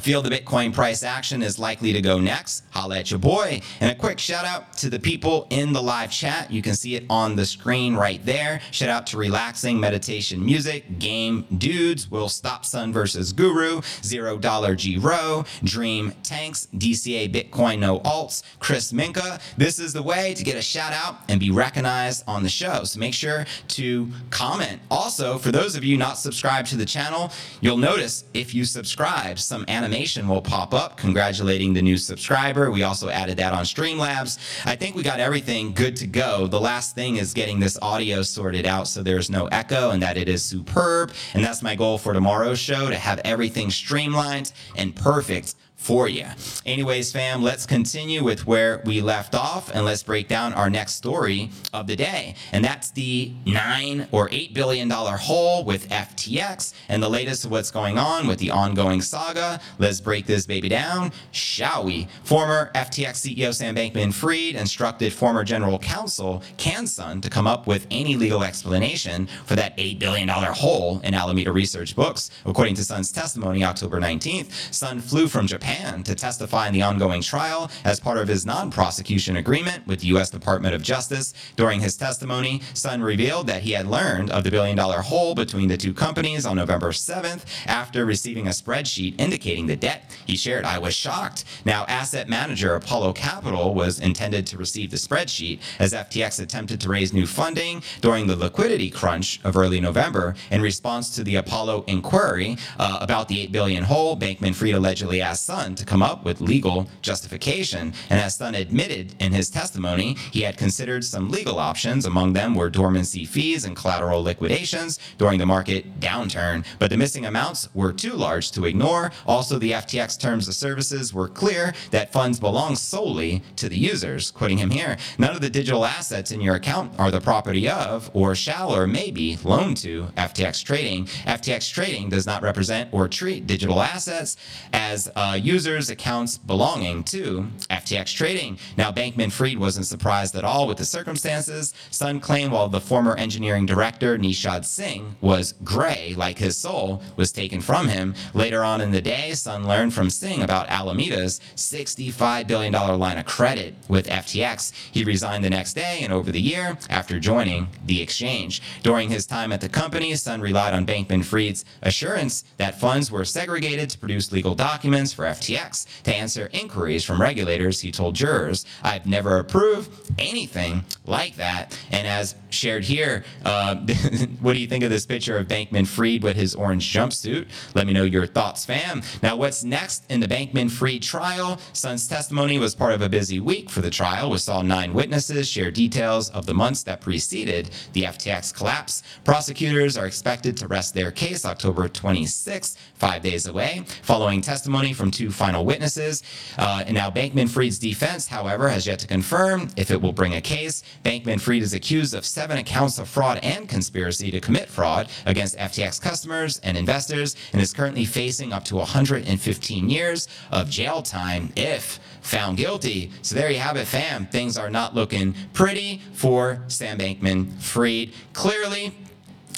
feel 0.00 0.22
the 0.22 0.30
Bitcoin 0.30 0.74
price 0.74 1.02
action 1.02 1.42
is 1.42 1.58
likely 1.58 1.92
to 1.92 2.02
go 2.02 2.18
next, 2.18 2.64
holla 2.70 2.98
at 2.98 3.10
your 3.10 3.20
boy. 3.20 3.60
And 3.80 3.90
a 3.90 3.94
quick 3.94 4.18
shout 4.18 4.44
out 4.44 4.72
to 4.78 4.90
the 4.90 4.98
people 4.98 5.46
in 5.50 5.72
the 5.72 5.82
live 5.82 6.10
chat. 6.10 6.50
You 6.50 6.62
can 6.62 6.74
see 6.74 6.96
it 6.96 7.04
on 7.08 7.36
the 7.36 7.46
screen 7.46 7.94
right 7.94 8.24
there. 8.26 8.60
Shout 8.72 8.88
out 8.88 9.06
to 9.08 9.16
Relaxing 9.16 9.78
Meditation 9.78 10.44
Music, 10.44 10.98
Game 10.98 11.46
Dudes, 11.58 12.10
Will 12.10 12.28
Stop 12.28 12.64
Sun 12.64 12.92
versus 12.92 13.32
Guru, 13.32 13.82
Zero 14.02 14.36
Dollar 14.36 14.74
G 14.74 14.98
Row, 14.98 15.44
Dream 15.62 16.12
Tanks, 16.22 16.66
DCA 16.74 17.32
Bitcoin 17.32 17.78
No 17.78 18.00
Alts, 18.00 18.42
Chris 18.58 18.92
Minka. 18.92 19.38
This 19.56 19.78
is 19.78 19.92
the 19.92 20.02
way 20.02 20.34
to 20.34 20.42
get 20.42 20.56
a 20.56 20.62
shout 20.62 20.92
out 20.92 21.18
and 21.28 21.38
be 21.38 21.50
recognized 21.52 22.24
on 22.26 22.42
the 22.42 22.48
show. 22.48 22.84
So 22.84 22.98
make 22.98 23.14
sure 23.14 23.46
to 23.68 24.10
comment. 24.30 24.80
Also, 24.90 25.38
for 25.38 25.52
those 25.52 25.76
of 25.76 25.84
you 25.84 25.96
not 25.96 26.18
subscribed 26.18 26.68
to 26.70 26.76
the 26.76 26.84
channel, 26.84 27.30
you'll 27.60 27.76
notice 27.76 28.24
if 28.34 28.54
you 28.54 28.64
subscribe, 28.64 29.38
some 29.38 29.64
animation 29.68 29.83
will 29.92 30.42
pop 30.42 30.72
up 30.74 30.96
congratulating 30.96 31.74
the 31.74 31.82
new 31.82 31.96
subscriber. 31.96 32.70
We 32.70 32.82
also 32.82 33.08
added 33.08 33.36
that 33.36 33.52
on 33.52 33.64
Streamlabs. 33.64 34.38
I 34.66 34.76
think 34.76 34.96
we 34.96 35.02
got 35.02 35.20
everything 35.20 35.72
good 35.72 35.96
to 35.96 36.06
go. 36.06 36.46
The 36.46 36.60
last 36.60 36.94
thing 36.94 37.16
is 37.16 37.32
getting 37.34 37.60
this 37.60 37.78
audio 37.82 38.22
sorted 38.22 38.66
out 38.66 38.88
so 38.88 39.02
there's 39.02 39.30
no 39.30 39.46
echo 39.48 39.90
and 39.90 40.02
that 40.02 40.16
it 40.16 40.28
is 40.28 40.44
superb. 40.44 41.12
And 41.34 41.44
that's 41.44 41.62
my 41.62 41.74
goal 41.74 41.98
for 41.98 42.12
tomorrow's 42.12 42.58
show 42.58 42.88
to 42.88 42.96
have 42.96 43.20
everything 43.24 43.70
streamlined 43.70 44.52
and 44.76 44.94
perfect 44.94 45.54
for 45.84 46.08
you. 46.08 46.24
Anyways, 46.64 47.12
fam, 47.12 47.42
let's 47.42 47.66
continue 47.66 48.24
with 48.24 48.46
where 48.46 48.80
we 48.86 49.02
left 49.02 49.34
off 49.34 49.70
and 49.74 49.84
let's 49.84 50.02
break 50.02 50.28
down 50.28 50.54
our 50.54 50.70
next 50.70 50.94
story 50.94 51.50
of 51.74 51.86
the 51.86 51.94
day. 51.94 52.36
And 52.52 52.64
that's 52.64 52.90
the 52.90 53.34
nine 53.44 54.08
or 54.10 54.30
eight 54.32 54.54
billion 54.54 54.88
dollar 54.88 55.18
hole 55.18 55.62
with 55.62 55.90
FTX 55.90 56.72
and 56.88 57.02
the 57.02 57.10
latest 57.10 57.44
of 57.44 57.50
what's 57.50 57.70
going 57.70 57.98
on 57.98 58.26
with 58.26 58.38
the 58.38 58.50
ongoing 58.50 59.02
saga. 59.02 59.60
Let's 59.78 60.00
break 60.00 60.24
this 60.24 60.46
baby 60.46 60.70
down, 60.70 61.12
shall 61.32 61.84
we? 61.84 62.08
Former 62.22 62.70
FTX 62.74 63.20
CEO 63.20 63.52
Sam 63.52 63.76
Bankman 63.76 64.14
Fried 64.14 64.54
instructed 64.54 65.12
former 65.12 65.44
general 65.44 65.78
counsel 65.78 66.42
Can 66.56 66.86
Sun 66.86 67.20
to 67.20 67.28
come 67.28 67.46
up 67.46 67.66
with 67.66 67.86
any 67.90 68.16
legal 68.16 68.42
explanation 68.42 69.26
for 69.44 69.54
that 69.56 69.76
$8 69.76 69.98
billion 69.98 70.28
hole 70.30 71.00
in 71.04 71.12
Alameda 71.12 71.52
Research 71.52 71.94
books. 71.94 72.30
According 72.46 72.76
to 72.76 72.84
Sun's 72.84 73.12
testimony, 73.12 73.62
October 73.62 74.00
19th, 74.00 74.72
Sun 74.72 75.00
flew 75.00 75.28
from 75.28 75.46
Japan 75.46 75.73
Japan 75.74 76.02
to 76.04 76.14
testify 76.14 76.68
in 76.68 76.72
the 76.72 76.82
ongoing 76.82 77.20
trial 77.20 77.70
as 77.84 77.98
part 77.98 78.16
of 78.16 78.28
his 78.28 78.46
non 78.46 78.70
prosecution 78.70 79.36
agreement 79.36 79.84
with 79.88 80.00
the 80.00 80.06
U.S. 80.08 80.30
Department 80.30 80.72
of 80.74 80.82
Justice. 80.82 81.34
During 81.56 81.80
his 81.80 81.96
testimony, 81.96 82.62
Sun 82.74 83.02
revealed 83.02 83.48
that 83.48 83.62
he 83.62 83.72
had 83.72 83.88
learned 83.88 84.30
of 84.30 84.44
the 84.44 84.50
billion 84.52 84.76
dollar 84.76 85.00
hole 85.00 85.34
between 85.34 85.68
the 85.68 85.76
two 85.76 85.92
companies 85.92 86.46
on 86.46 86.56
November 86.56 86.90
7th 86.90 87.44
after 87.66 88.04
receiving 88.04 88.46
a 88.46 88.50
spreadsheet 88.50 89.20
indicating 89.20 89.66
the 89.66 89.74
debt. 89.74 90.16
He 90.26 90.36
shared, 90.36 90.64
I 90.64 90.78
was 90.78 90.94
shocked. 90.94 91.44
Now, 91.64 91.84
asset 91.88 92.28
manager 92.28 92.76
Apollo 92.76 93.14
Capital 93.14 93.74
was 93.74 93.98
intended 93.98 94.46
to 94.48 94.58
receive 94.58 94.92
the 94.92 94.96
spreadsheet 94.96 95.58
as 95.80 95.92
FTX 95.92 96.40
attempted 96.40 96.80
to 96.82 96.88
raise 96.88 97.12
new 97.12 97.26
funding 97.26 97.82
during 98.00 98.28
the 98.28 98.36
liquidity 98.36 98.90
crunch 98.90 99.40
of 99.42 99.56
early 99.56 99.80
November 99.80 100.36
in 100.52 100.62
response 100.62 101.14
to 101.16 101.24
the 101.24 101.34
Apollo 101.36 101.84
inquiry 101.88 102.56
uh, 102.78 102.98
about 103.00 103.26
the 103.28 103.40
8 103.40 103.52
billion 103.52 103.84
hole. 103.84 104.16
Bankman 104.16 104.54
Fried 104.54 104.74
allegedly 104.74 105.20
asked 105.20 105.46
Sun 105.46 105.63
to 105.74 105.84
come 105.84 106.02
up 106.02 106.24
with 106.24 106.40
legal 106.40 106.88
justification. 107.00 107.94
And 108.10 108.20
as 108.20 108.34
Sun 108.36 108.54
admitted 108.54 109.14
in 109.20 109.32
his 109.32 109.48
testimony, 109.48 110.14
he 110.30 110.42
had 110.42 110.58
considered 110.58 111.04
some 111.04 111.30
legal 111.30 111.58
options. 111.58 112.04
Among 112.04 112.34
them 112.34 112.54
were 112.54 112.68
dormancy 112.68 113.24
fees 113.24 113.64
and 113.64 113.74
collateral 113.74 114.22
liquidations 114.22 114.98
during 115.16 115.38
the 115.38 115.46
market 115.46 116.00
downturn. 116.00 116.64
But 116.78 116.90
the 116.90 116.96
missing 116.96 117.24
amounts 117.24 117.68
were 117.74 117.92
too 117.92 118.12
large 118.12 118.50
to 118.52 118.64
ignore. 118.64 119.12
Also, 119.26 119.58
the 119.58 119.72
FTX 119.72 120.20
terms 120.20 120.48
of 120.48 120.54
services 120.54 121.14
were 121.14 121.28
clear 121.28 121.72
that 121.90 122.12
funds 122.12 122.38
belong 122.38 122.76
solely 122.76 123.42
to 123.56 123.68
the 123.68 123.78
users. 123.78 124.30
Quoting 124.30 124.58
him 124.58 124.70
here, 124.70 124.96
none 125.18 125.34
of 125.34 125.40
the 125.40 125.50
digital 125.50 125.84
assets 125.84 126.30
in 126.30 126.40
your 126.40 126.56
account 126.56 126.92
are 126.98 127.10
the 127.10 127.20
property 127.20 127.68
of, 127.68 128.10
or 128.12 128.34
shall 128.34 128.74
or 128.74 128.86
may 128.86 129.10
be 129.10 129.38
loaned 129.44 129.76
to 129.78 130.04
FTX 130.16 130.64
Trading. 130.64 131.06
FTX 131.26 131.72
Trading 131.72 132.08
does 132.08 132.26
not 132.26 132.42
represent 132.42 132.88
or 132.92 133.08
treat 133.08 133.46
digital 133.46 133.80
assets 133.80 134.36
as 134.72 135.10
uh, 135.14 135.38
users' 135.44 135.90
accounts 135.90 136.38
belonging 136.38 137.04
to 137.04 137.48
FTX 137.70 138.14
Trading. 138.14 138.58
Now, 138.76 138.90
Bankman 138.90 139.30
Fried 139.30 139.58
wasn't 139.58 139.86
surprised 139.86 140.34
at 140.34 140.44
all 140.44 140.66
with 140.66 140.78
the 140.78 140.84
circumstances. 140.84 141.74
Sun 141.90 142.20
claimed 142.20 142.52
while 142.52 142.68
the 142.68 142.80
former 142.80 143.14
engineering 143.16 143.66
director, 143.66 144.16
Nishad 144.16 144.64
Singh, 144.64 145.16
was 145.20 145.52
gray, 145.62 146.14
like 146.16 146.38
his 146.38 146.56
soul 146.56 147.02
was 147.16 147.30
taken 147.30 147.60
from 147.60 147.88
him. 147.88 148.14
Later 148.32 148.64
on 148.64 148.80
in 148.80 148.90
the 148.90 149.02
day, 149.02 149.32
Sun 149.34 149.68
learned 149.68 149.92
from 149.92 150.08
Singh 150.08 150.42
about 150.42 150.68
Alameda's 150.68 151.40
$65 151.56 152.46
billion 152.46 152.72
line 152.72 153.18
of 153.18 153.26
credit 153.26 153.74
with 153.88 154.08
FTX. 154.08 154.72
He 154.92 155.04
resigned 155.04 155.44
the 155.44 155.50
next 155.50 155.74
day 155.74 156.00
and 156.02 156.12
over 156.12 156.32
the 156.32 156.40
year 156.40 156.78
after 156.88 157.20
joining 157.20 157.68
the 157.84 158.00
exchange. 158.00 158.62
During 158.82 159.10
his 159.10 159.26
time 159.26 159.52
at 159.52 159.60
the 159.60 159.68
company, 159.68 160.14
Sun 160.14 160.40
relied 160.40 160.72
on 160.72 160.86
Bankman 160.86 161.24
Fried's 161.24 161.64
assurance 161.82 162.44
that 162.56 162.80
funds 162.80 163.10
were 163.10 163.24
segregated 163.24 163.90
to 163.90 163.98
produce 163.98 164.32
legal 164.32 164.54
documents 164.54 165.12
for 165.12 165.26
FTX. 165.34 165.86
To 166.04 166.14
answer 166.14 166.48
inquiries 166.52 167.04
from 167.04 167.20
regulators, 167.20 167.80
he 167.80 167.90
told 167.90 168.14
jurors, 168.14 168.64
I've 168.82 169.06
never 169.06 169.38
approved 169.38 169.90
anything 170.18 170.84
like 171.06 171.36
that. 171.36 171.78
And 171.90 172.06
as 172.06 172.34
shared 172.50 172.84
here, 172.84 173.24
uh, 173.44 173.76
what 174.40 174.52
do 174.54 174.60
you 174.60 174.66
think 174.66 174.84
of 174.84 174.90
this 174.90 175.06
picture 175.06 175.36
of 175.36 175.48
Bankman 175.48 175.86
Fried 175.86 176.22
with 176.22 176.36
his 176.36 176.54
orange 176.54 176.92
jumpsuit? 176.92 177.46
Let 177.74 177.86
me 177.86 177.92
know 177.92 178.04
your 178.04 178.26
thoughts, 178.26 178.64
fam. 178.64 179.02
Now, 179.22 179.36
what's 179.36 179.64
next 179.64 180.04
in 180.10 180.20
the 180.20 180.28
Bankman 180.28 180.70
Fried 180.70 181.02
trial? 181.02 181.58
Sun's 181.72 182.06
testimony 182.08 182.58
was 182.58 182.74
part 182.74 182.92
of 182.92 183.02
a 183.02 183.08
busy 183.08 183.40
week 183.40 183.70
for 183.70 183.80
the 183.80 183.90
trial, 183.90 184.30
which 184.30 184.42
saw 184.42 184.62
nine 184.62 184.94
witnesses 184.94 185.48
share 185.48 185.70
details 185.70 186.30
of 186.30 186.46
the 186.46 186.54
months 186.54 186.82
that 186.84 187.00
preceded 187.00 187.70
the 187.92 188.04
FTX 188.04 188.54
collapse. 188.54 189.02
Prosecutors 189.24 189.96
are 189.96 190.06
expected 190.06 190.56
to 190.58 190.68
rest 190.68 190.94
their 190.94 191.10
case 191.10 191.44
October 191.44 191.88
26, 191.88 192.76
five 192.94 193.22
days 193.22 193.46
away, 193.46 193.84
following 194.02 194.40
testimony 194.40 194.92
from 194.92 195.10
two 195.10 195.23
final 195.30 195.64
witnesses. 195.64 196.22
Uh, 196.58 196.84
and 196.86 196.94
now, 196.94 197.10
Bankman 197.10 197.48
Fried's 197.48 197.78
defense, 197.78 198.28
however, 198.28 198.68
has 198.68 198.86
yet 198.86 198.98
to 199.00 199.06
confirm 199.06 199.68
if 199.76 199.90
it 199.90 200.00
will 200.00 200.12
bring 200.12 200.34
a 200.34 200.40
case. 200.40 200.82
Bankman 201.04 201.40
Fried 201.40 201.62
is 201.62 201.74
accused 201.74 202.14
of 202.14 202.24
seven 202.24 202.58
accounts 202.58 202.98
of 202.98 203.08
fraud 203.08 203.38
and 203.42 203.68
conspiracy 203.68 204.30
to 204.30 204.40
commit 204.40 204.68
fraud 204.68 205.08
against 205.26 205.56
FTX 205.56 206.00
customers 206.00 206.58
and 206.58 206.76
investors 206.76 207.36
and 207.52 207.60
is 207.60 207.72
currently 207.72 208.04
facing 208.04 208.52
up 208.52 208.64
to 208.64 208.76
115 208.76 209.90
years 209.90 210.28
of 210.50 210.70
jail 210.70 211.02
time 211.02 211.52
if 211.56 212.00
found 212.20 212.56
guilty. 212.56 213.10
So 213.22 213.34
there 213.34 213.50
you 213.50 213.58
have 213.58 213.76
it, 213.76 213.86
fam. 213.86 214.26
Things 214.26 214.56
are 214.56 214.70
not 214.70 214.94
looking 214.94 215.34
pretty 215.52 216.00
for 216.12 216.62
Sam 216.68 216.98
Bankman 216.98 217.60
Fried. 217.60 218.12
Clearly, 218.32 218.94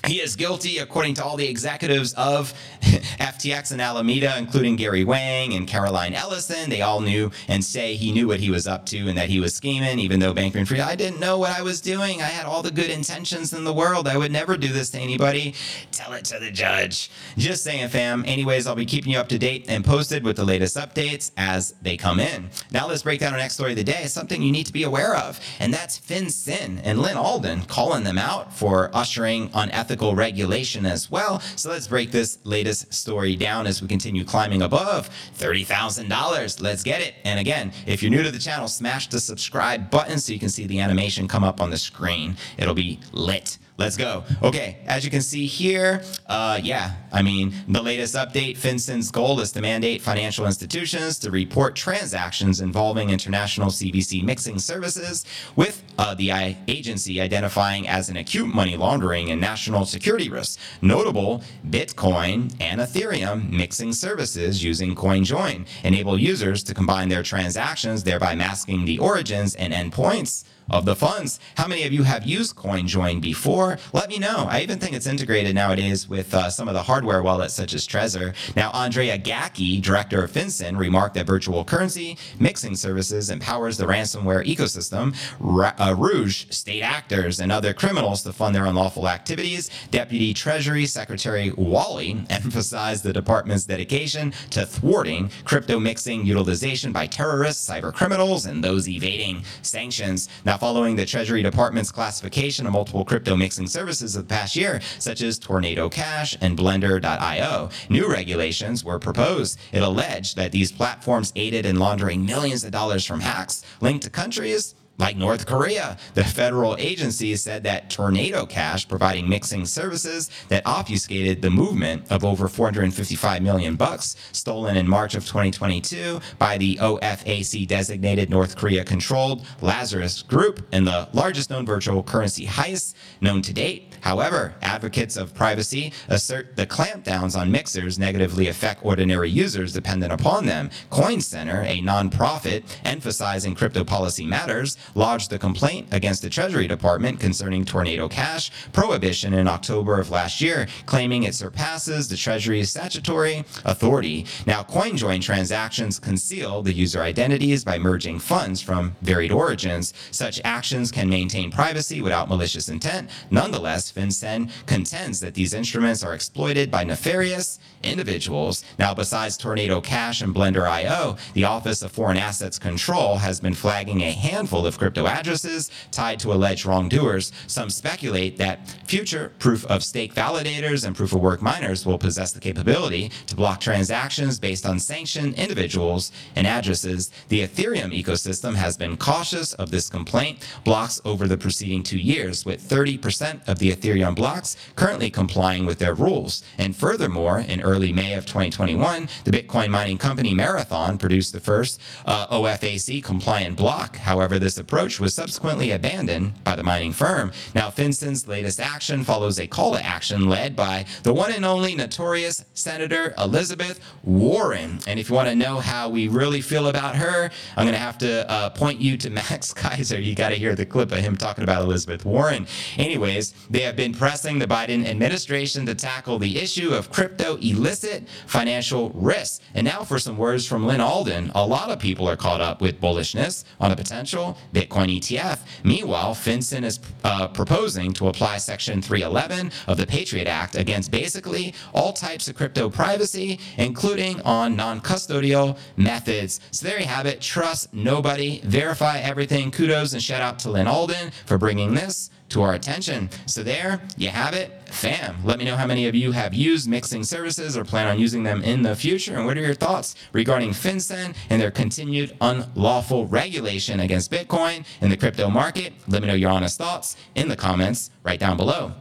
he 0.07 0.21
is 0.21 0.37
guilty, 0.37 0.79
according 0.79 1.15
to 1.15 1.25
all 1.25 1.37
the 1.37 1.49
executives 1.49 2.15
of 2.15 2.55
FTX 2.81 3.73
and 3.73 3.81
Alameda, 3.81 4.37
including 4.39 4.77
Gary 4.77 5.05
Wang 5.05 5.55
and 5.55 5.67
Caroline 5.67 6.15
Ellison. 6.15 6.71
They 6.71 6.83
all 6.83 7.01
knew 7.01 7.31
and 7.49 7.65
say 7.65 7.97
he 7.97 8.13
knew 8.13 8.29
what 8.29 8.41
he 8.41 8.51
was 8.51 8.67
up 8.67 8.87
to 8.87 9.09
and 9.09 9.19
that 9.19 9.29
he 9.29 9.41
was 9.41 9.55
scheming, 9.55 9.99
even 9.99 10.21
though 10.21 10.33
Bankman 10.33 10.67
Fried, 10.67 10.81
I 10.81 10.95
didn't 10.95 11.21
know 11.21 11.39
what 11.39 11.51
I 11.51 11.63
was 11.63 11.81
doing. 11.81 12.23
I 12.23 12.27
had 12.27 12.47
all 12.47 12.63
the 12.63 12.71
good 12.71 12.91
intentions 12.91 13.53
in 13.53 13.65
the 13.65 13.73
world. 13.73 14.07
I 14.07 14.17
would 14.17 14.33
never 14.33 14.57
do 14.57 14.69
this 14.69 14.91
to 14.91 14.99
anybody. 14.99 15.55
Tell 15.91 16.13
it 16.13 16.25
to 16.27 16.39
the 16.39 16.51
judge. 16.51 17.11
Just 17.37 17.65
saying, 17.65 17.89
fam. 17.89 18.25
Anyways, 18.27 18.67
I'll 18.67 18.75
be 18.75 18.87
keeping 18.87 19.13
you 19.13 19.19
up 19.19 19.29
to 19.29 19.39
date 19.39 19.67
and 19.69 19.85
posted 19.85 20.23
with 20.23 20.37
the 20.37 20.45
latest 20.45 20.77
updates 20.77 21.33
as 21.37 21.75
they 21.83 21.97
come 21.97 22.21
in. 22.21 22.51
Now 22.71 22.87
let's 22.87 23.03
break 23.03 23.21
down 23.21 23.33
our 23.33 23.39
next 23.39 23.55
story 23.55 23.73
of 23.73 23.77
the 23.77 23.85
day. 23.85 24.07
Something 24.07 24.43
you 24.43 24.53
need 24.53 24.67
to 24.67 24.73
be 24.73 24.85
aware 24.85 25.17
of, 25.17 25.41
and 25.59 25.75
that's 25.75 25.99
FinCEN 25.99 26.81
and 26.85 27.01
Lyn 27.01 27.17
Alden 27.17 27.63
calling 27.63 28.05
them 28.05 28.19
out 28.19 28.53
for 28.53 28.91
ushering 28.95 29.51
unethical 29.53 29.96
ethical 29.97 30.15
regulation 30.15 30.85
as 30.85 31.11
well. 31.11 31.41
So 31.57 31.71
let's 31.71 31.89
break 31.89 32.11
this 32.11 32.39
latest 32.45 32.93
story 32.93 33.35
down 33.35 33.67
as 33.67 33.81
we 33.81 33.89
continue 33.89 34.25
climbing 34.25 34.61
above 34.61 35.09
$30,000. 35.39 36.61
Let's 36.61 36.83
get 36.83 37.01
it. 37.01 37.15
And 37.25 37.41
again, 37.41 37.73
if 37.87 38.03
you're 38.03 38.11
new 38.11 38.23
to 38.23 38.31
the 38.31 38.39
channel, 38.39 38.69
smash 38.69 39.09
the 39.09 39.19
subscribe 39.19 39.91
button 39.91 40.19
so 40.19 40.35
you 40.35 40.39
can 40.39 40.51
see 40.51 40.67
the 40.67 40.81
animation 40.81 41.27
come 41.27 41.45
up 41.45 41.63
on 41.63 41.71
the 41.71 41.79
screen. 41.79 42.37
It'll 42.59 42.75
be 42.75 43.01
lit. 43.13 43.57
Let's 43.79 43.99
go. 43.99 44.25
Okay, 44.43 44.79
as 44.87 45.05
you 45.05 45.11
can 45.11 45.21
see 45.21 45.45
here, 45.45 46.03
uh, 46.27 46.59
yeah, 46.63 46.95
I 47.13 47.21
mean, 47.21 47.53
the 47.69 47.83
latest 47.83 48.15
update, 48.15 48.57
FinCEN's 48.57 49.11
goal 49.11 49.39
is 49.41 49.53
to 49.53 49.61
mandate 49.61 50.01
financial 50.01 50.47
institutions 50.47 51.19
to 51.19 51.31
report 51.31 51.77
transactions 51.77 52.63
involving 52.63 53.11
international 53.11 53.69
CVC 53.69 54.25
mixing 54.25 54.59
services, 54.59 55.27
with 55.57 55.83
uh, 55.99 56.15
the 56.15 56.31
agency 56.69 57.21
identifying 57.21 57.87
as 57.87 58.09
an 58.09 58.17
acute 58.17 58.53
money 58.55 58.79
laundering 58.79 59.31
and 59.31 59.43
national 59.43 59.85
security 59.85 60.31
risk. 60.31 60.59
Notable 60.81 61.43
Bitcoin 61.69 62.55
and 62.61 62.81
Ethereum 62.81 63.51
mixing 63.51 63.93
services 63.93 64.65
using 64.65 64.95
CoinJoin 64.95 65.67
enable 65.85 66.19
users 66.19 66.65
to 66.65 66.73
combine 66.73 67.11
their 67.11 67.23
transactions, 67.23 68.05
thereby 68.05 68.35
masking 68.35 68.87
the 68.87 68.99
origins 68.99 69.55
and 69.55 69.75
endpoints 69.75 70.45
of 70.71 70.85
the 70.85 70.97
funds. 70.97 71.39
How 71.57 71.67
many 71.67 71.85
of 71.85 71.93
you 71.93 72.03
have 72.03 72.27
used 72.27 72.57
CoinJoin 72.57 73.21
before? 73.21 73.79
Let 73.93 74.09
me 74.09 74.19
know. 74.19 74.47
I 74.49 74.61
even 74.63 74.79
think 74.79 74.95
it's 74.95 75.07
integrated 75.07 75.55
nowadays 75.55 76.09
with 76.09 76.35
uh, 76.35 76.51
some 76.51 76.69
of 76.69 76.75
the 76.75 76.83
hardware 76.83 77.23
wallets 77.23 77.55
such 77.55 77.75
as 77.75 77.87
Trezor. 77.87 78.35
Now, 78.57 78.71
Andrea 78.73 79.19
Gacki, 79.19 79.81
director 79.81 80.25
of 80.25 80.33
FinCEN, 80.33 80.77
remarked 80.77 81.15
that 81.15 81.27
virtual 81.27 81.65
currency 81.65 82.19
mixing 82.39 82.75
services 82.75 83.31
empowers 83.31 83.77
the 83.77 83.87
ransomware 83.87 84.45
ecosystem, 84.45 85.15
Ra- 85.39 85.75
uh, 85.79 85.95
Rouge, 85.97 86.47
state 86.51 86.83
actors, 86.83 87.41
and 87.41 87.53
other 87.53 87.73
criminals 87.73 88.23
to 88.25 88.33
fund 88.33 88.55
their 88.55 88.67
unlawful 88.67 89.09
activities. 89.09 89.71
Deputy 89.91 90.35
Treasury 90.35 90.87
Secretary 90.87 91.53
Wally 91.53 92.25
emphasized 92.31 93.05
the 93.05 93.13
department's 93.13 93.65
dedication 93.65 94.33
to 94.51 94.67
thwarting 94.67 95.31
crypto 95.45 95.79
mixing 95.79 96.27
utilization 96.27 96.93
by 96.93 97.07
terrorists, 97.07 97.69
cyber 97.69 97.93
criminals, 97.93 98.47
and 98.47 98.63
those 98.63 98.89
evading 98.89 99.43
sanctions. 99.63 100.29
Now, 100.45 100.56
following 100.59 100.97
the 100.97 101.05
Treasury 101.05 101.43
Department's 101.43 101.93
classification 101.93 102.67
of 102.67 102.73
multiple 102.73 103.05
crypto 103.05 103.37
mixing 103.37 103.67
services 103.67 104.17
of 104.17 104.27
the 104.27 104.35
past 104.35 104.57
year, 104.57 104.81
such 104.99 105.23
as 105.23 105.39
Tornado 105.39 105.89
Cash 105.89 106.37
and 106.41 106.57
Blender.io, 106.57 107.71
new 107.91 108.11
regulations 108.11 108.83
were 108.85 108.99
proposed. 108.99 109.59
It 109.73 109.83
alleged 109.83 110.37
that 110.37 110.53
these 110.53 110.73
platforms 110.73 111.33
aided 111.37 111.67
in 111.67 111.79
laundering 111.79 112.25
millions 112.25 112.65
of 112.65 112.71
dollars 112.71 113.05
from 113.05 113.21
hacks 113.21 113.65
linked 113.81 114.05
to 114.05 114.11
countries 114.11 114.75
like 114.99 115.17
North 115.17 115.47
Korea. 115.47 115.97
The 116.15 116.25
federal 116.25 116.77
agency 116.79 117.35
said 117.37 117.63
that 117.65 117.91
Tornado 117.91 118.47
Cash, 118.47 118.89
providing 118.89 119.29
mixing 119.29 119.67
services 119.67 120.31
that 120.49 120.63
obfuscated 120.67 121.43
the 121.43 121.51
movement 121.51 122.11
of 122.11 122.25
over 122.25 122.49
455 122.49 123.43
million 123.43 123.77
bucks 123.77 124.17
stolen 124.33 124.77
in 124.77 124.89
March 124.89 125.15
of 125.15 125.27
2022 125.27 126.21
by 126.39 126.59
the 126.59 126.77
OFAC 126.77 127.67
designated 127.67 128.31
North 128.31 128.57
Korea 128.57 128.85
controlled 128.85 129.47
Lazarus 129.61 130.23
Group 130.23 130.67
and 130.73 130.87
the 130.87 131.09
largest 131.13 131.51
known 131.51 131.67
virtual 131.67 132.03
currency 132.03 132.47
heist 132.47 132.95
known 133.21 133.43
to 133.43 133.53
date. 133.53 133.97
However, 134.01 134.55
advocates 134.63 135.17
of 135.17 135.35
privacy 135.35 135.93
assert 136.09 136.57
the 136.57 136.67
clampdowns 136.67 137.39
on 137.39 137.51
mixers 137.51 137.99
negatively 137.99 138.49
affect 138.49 138.85
ordinary 138.85 139.31
users 139.31 139.73
dependent 139.73 140.13
upon 140.13 140.47
them. 140.47 140.71
Coin 140.91 141.21
Center, 141.21 141.63
a 141.63 141.81
nonprofit 141.81 142.65
emphasizing 142.85 143.55
crypto 143.55 143.85
policy 143.85 144.27
matters, 144.27 144.77
lodged 144.95 145.31
the 145.31 145.39
complaint 145.39 145.89
against 145.93 146.23
the 146.23 146.31
Treasury 146.31 146.67
Department 146.67 147.21
concerning 147.21 147.65
Tornado 147.65 148.09
Cash 148.09 148.51
prohibition 148.73 149.35
in 149.35 149.49
October 149.49 150.01
of 150.01 150.11
last 150.11 150.41
year, 150.41 150.67
claiming 150.87 151.25
it 151.25 151.35
surpasses 151.35 152.09
the 152.09 152.17
Treasury's 152.17 152.71
statutory 152.71 153.45
authority. 153.65 154.27
Now, 154.47 154.63
CoinJoin 154.63 155.21
transactions 155.21 155.99
conceal 155.99 156.63
the 156.63 156.73
user 156.73 157.01
identities 157.01 157.65
by 157.65 157.79
merging 157.79 158.19
funds 158.19 158.61
from 158.61 158.97
varied 159.03 159.33
origins. 159.33 159.93
Such 160.11 160.41
actions 160.45 160.91
can 160.91 161.09
maintain 161.09 161.51
privacy 161.51 162.01
without 162.01 162.29
malicious 162.29 162.69
intent. 162.69 163.11
Nonetheless, 163.31 163.93
FinCEN 163.93 164.51
contends 164.67 165.21
that 165.21 165.35
these 165.35 165.55
instruments 165.55 166.03
are 166.05 166.15
exploited 166.15 166.71
by 166.71 166.85
nefarious 166.85 167.59
individuals. 167.87 168.65
Now, 168.79 168.95
besides 168.95 169.37
Tornado 169.37 169.81
Cash 169.81 170.21
and 170.21 170.35
Blender 170.35 170.69
IO, 170.69 171.17
the 171.35 171.45
Office 171.45 171.83
of 171.83 171.93
Foreign 171.93 172.17
Assets 172.17 172.59
Control 172.59 173.17
has 173.17 173.41
been 173.41 173.55
flagging 173.55 174.03
a 174.03 174.13
handful 174.13 174.67
of 174.67 174.79
crypto 174.79 175.07
addresses 175.07 175.71
tied 175.91 176.19
to 176.21 176.33
alleged 176.33 176.67
wrongdoers. 176.67 177.33
Some 177.47 177.71
speculate 177.71 178.37
that 178.39 178.69
future 178.87 179.33
proof 179.39 179.65
of 179.67 179.83
stake 179.83 180.15
validators 180.15 180.87
and 180.87 180.97
proof 180.97 181.13
of 181.13 181.21
work 181.21 181.43
miners 181.43 181.87
will 181.87 181.99
possess 181.99 182.33
the 182.33 182.41
capability 182.41 183.11
to 183.27 183.37
block 183.37 183.61
transactions 183.61 184.39
based 184.39 184.67
on 184.67 184.79
sanctioned 184.79 185.35
individuals 185.35 186.13
and 186.35 186.47
addresses. 186.47 187.11
The 187.29 187.47
Ethereum 187.47 187.93
ecosystem 187.93 188.55
has 188.55 188.77
been 188.77 188.97
cautious 188.97 189.53
of 189.55 189.71
this 189.71 189.89
complaint. 189.89 190.39
Blocks 190.65 191.01
over 191.05 191.27
the 191.29 191.37
preceding 191.37 191.83
two 191.83 191.99
years, 191.99 192.45
with 192.45 192.67
30% 192.67 193.47
of 193.49 193.59
the 193.59 193.71
Ethereum 193.73 194.15
blocks 194.15 194.57
currently 194.75 195.11
complying 195.11 195.67
with 195.67 195.79
their 195.79 195.95
rules. 195.95 196.43
And 196.59 196.75
furthermore, 196.75 197.41
in 197.41 197.61
early 197.61 197.76
May 197.77 198.15
of 198.15 198.25
2021, 198.25 199.09
the 199.25 199.31
Bitcoin 199.31 199.69
mining 199.69 199.99
company 199.99 200.35
Marathon 200.35 200.99
produced 200.99 201.33
the 201.33 201.41
first 201.41 201.81
uh, 202.07 202.27
OFAC 202.29 203.05
compliant 203.05 203.57
block. 203.57 203.97
However, 203.97 204.39
this 204.39 204.59
approach 204.59 204.99
was 204.99 205.15
subsequently 205.15 205.71
abandoned 205.71 206.43
by 206.43 206.57
the 206.57 206.63
mining 206.63 206.93
firm. 206.93 207.33
Now, 207.55 207.69
FinCEN's 207.69 208.27
latest 208.27 208.61
action 208.61 209.05
follows 209.05 209.39
a 209.39 209.47
call 209.47 209.75
to 209.75 209.85
action 209.85 210.29
led 210.29 210.57
by 210.57 210.87
the 211.03 211.13
one 211.13 211.33
and 211.33 211.45
only 211.45 211.75
notorious 211.75 212.45
Senator 212.55 213.15
Elizabeth 213.19 213.81
Warren. 214.03 214.81
And 214.87 214.99
if 214.99 215.11
you 215.11 215.15
want 215.15 215.29
to 215.29 215.37
know 215.37 215.61
how 215.61 215.89
we 215.89 216.09
really 216.09 216.41
feel 216.41 216.69
about 216.69 216.97
her, 216.97 217.31
I'm 217.57 217.65
going 217.65 217.75
to 217.75 217.79
have 217.79 217.99
to 217.99 218.31
uh, 218.31 218.51
point 218.51 218.81
you 218.81 218.97
to 218.97 219.11
Max 219.17 219.53
Keiser. 219.53 220.03
You 220.03 220.15
got 220.15 220.31
to 220.31 220.37
hear 220.37 220.55
the 220.55 220.67
clip 220.67 220.93
of 220.93 220.99
him 220.99 221.17
talking 221.17 221.45
about 221.45 221.63
Elizabeth 221.63 222.05
Warren. 222.05 222.47
Anyways, 222.79 223.33
they 223.51 223.61
have 223.61 223.77
been 223.77 223.93
pressing 223.93 224.39
the 224.39 224.47
Biden 224.47 224.87
administration 224.87 225.67
to 225.67 225.75
tackle 225.75 226.19
the 226.19 226.39
issue 226.39 226.71
of 226.73 226.91
crypto 226.91 227.39
illicit 227.67 228.09
financial 228.27 228.91
risks. 228.91 229.41
And 229.55 229.65
now 229.65 229.83
for 229.83 229.99
some 229.99 230.17
words 230.17 230.47
from 230.47 230.67
Lyn 230.67 230.81
Alden. 230.81 231.33
A 231.35 231.45
lot 231.45 231.71
of 231.71 231.81
people 231.81 232.09
are 232.09 232.17
caught 232.17 232.41
up 232.41 232.61
with 232.61 232.81
bullishness 232.81 233.45
on 233.61 233.73
a 233.73 233.77
potential 233.77 234.39
Bitcoin 234.55 234.97
ETF. 234.97 235.41
Meanwhile, 235.65 236.15
FinCEN 236.15 236.65
is 236.65 236.79
uh, 237.03 237.27
proposing 237.29 237.93
to 237.95 238.07
apply 238.09 238.39
Section 238.39 238.81
311 238.81 239.51
of 239.67 239.77
the 239.77 239.87
Patriot 239.87 240.29
Act 240.29 240.55
against 240.55 240.91
basically 240.93 241.55
all 241.75 241.93
types 241.93 242.29
of 242.29 242.37
crypto 242.37 242.71
privacy, 242.71 243.41
including 243.59 244.21
on 244.23 244.55
non 244.55 244.81
custodial 244.81 245.59
methods. 245.77 246.41
So 246.53 246.69
there 246.69 246.79
you 246.79 246.87
have 246.87 247.07
it. 247.07 247.21
Trust 247.21 247.75
nobody, 247.75 248.41
verify 248.45 248.99
everything. 248.99 249.51
Kudos 249.51 249.93
and 249.93 250.03
shout 250.03 250.23
out 250.23 250.39
to 250.41 250.51
Lyn 250.51 250.69
Alden 250.69 251.11
for 251.25 251.37
bringing 251.39 251.75
this 251.75 252.11
to 252.31 252.43
our 252.43 252.55
attention. 252.55 253.09
So 253.27 253.43
there 253.43 253.81
you 253.97 254.09
have 254.09 254.35
it, 254.35 254.69
fam. 254.69 255.17
Let 255.25 255.39
me 255.39 255.45
know 255.45 255.57
how 255.57 255.67
many 255.67 255.87
of 255.87 255.95
you 255.95 256.13
have 256.13 256.35
used 256.35 256.69
mixing 256.69 257.05
services 257.05 257.57
or 257.57 257.65
plan 257.65 257.87
on 257.87 257.99
using 257.99 258.23
them 258.23 258.43
in 258.43 258.63
the 258.63 258.75
future, 258.75 259.17
and 259.17 259.27
what 259.27 259.37
are 259.37 259.43
your 259.43 259.55
thoughts 259.55 259.95
regarding 260.13 260.51
FinCEN 260.51 261.15
and 261.31 261.41
their 261.41 261.51
continued 261.51 262.17
unlawful 262.21 263.07
regulation 263.07 263.81
against 263.81 264.11
Bitcoin 264.11 264.67
in 264.81 264.91
the 264.91 264.97
crypto 264.97 265.31
market? 265.31 265.73
Let 265.89 266.03
me 266.03 266.09
know 266.09 266.15
your 266.15 266.31
honest 266.31 266.59
thoughts 266.59 266.97
in 267.15 267.29
the 267.29 267.37
comments 267.37 267.91
right 268.03 268.19
down 268.19 268.37
below. 268.37 268.73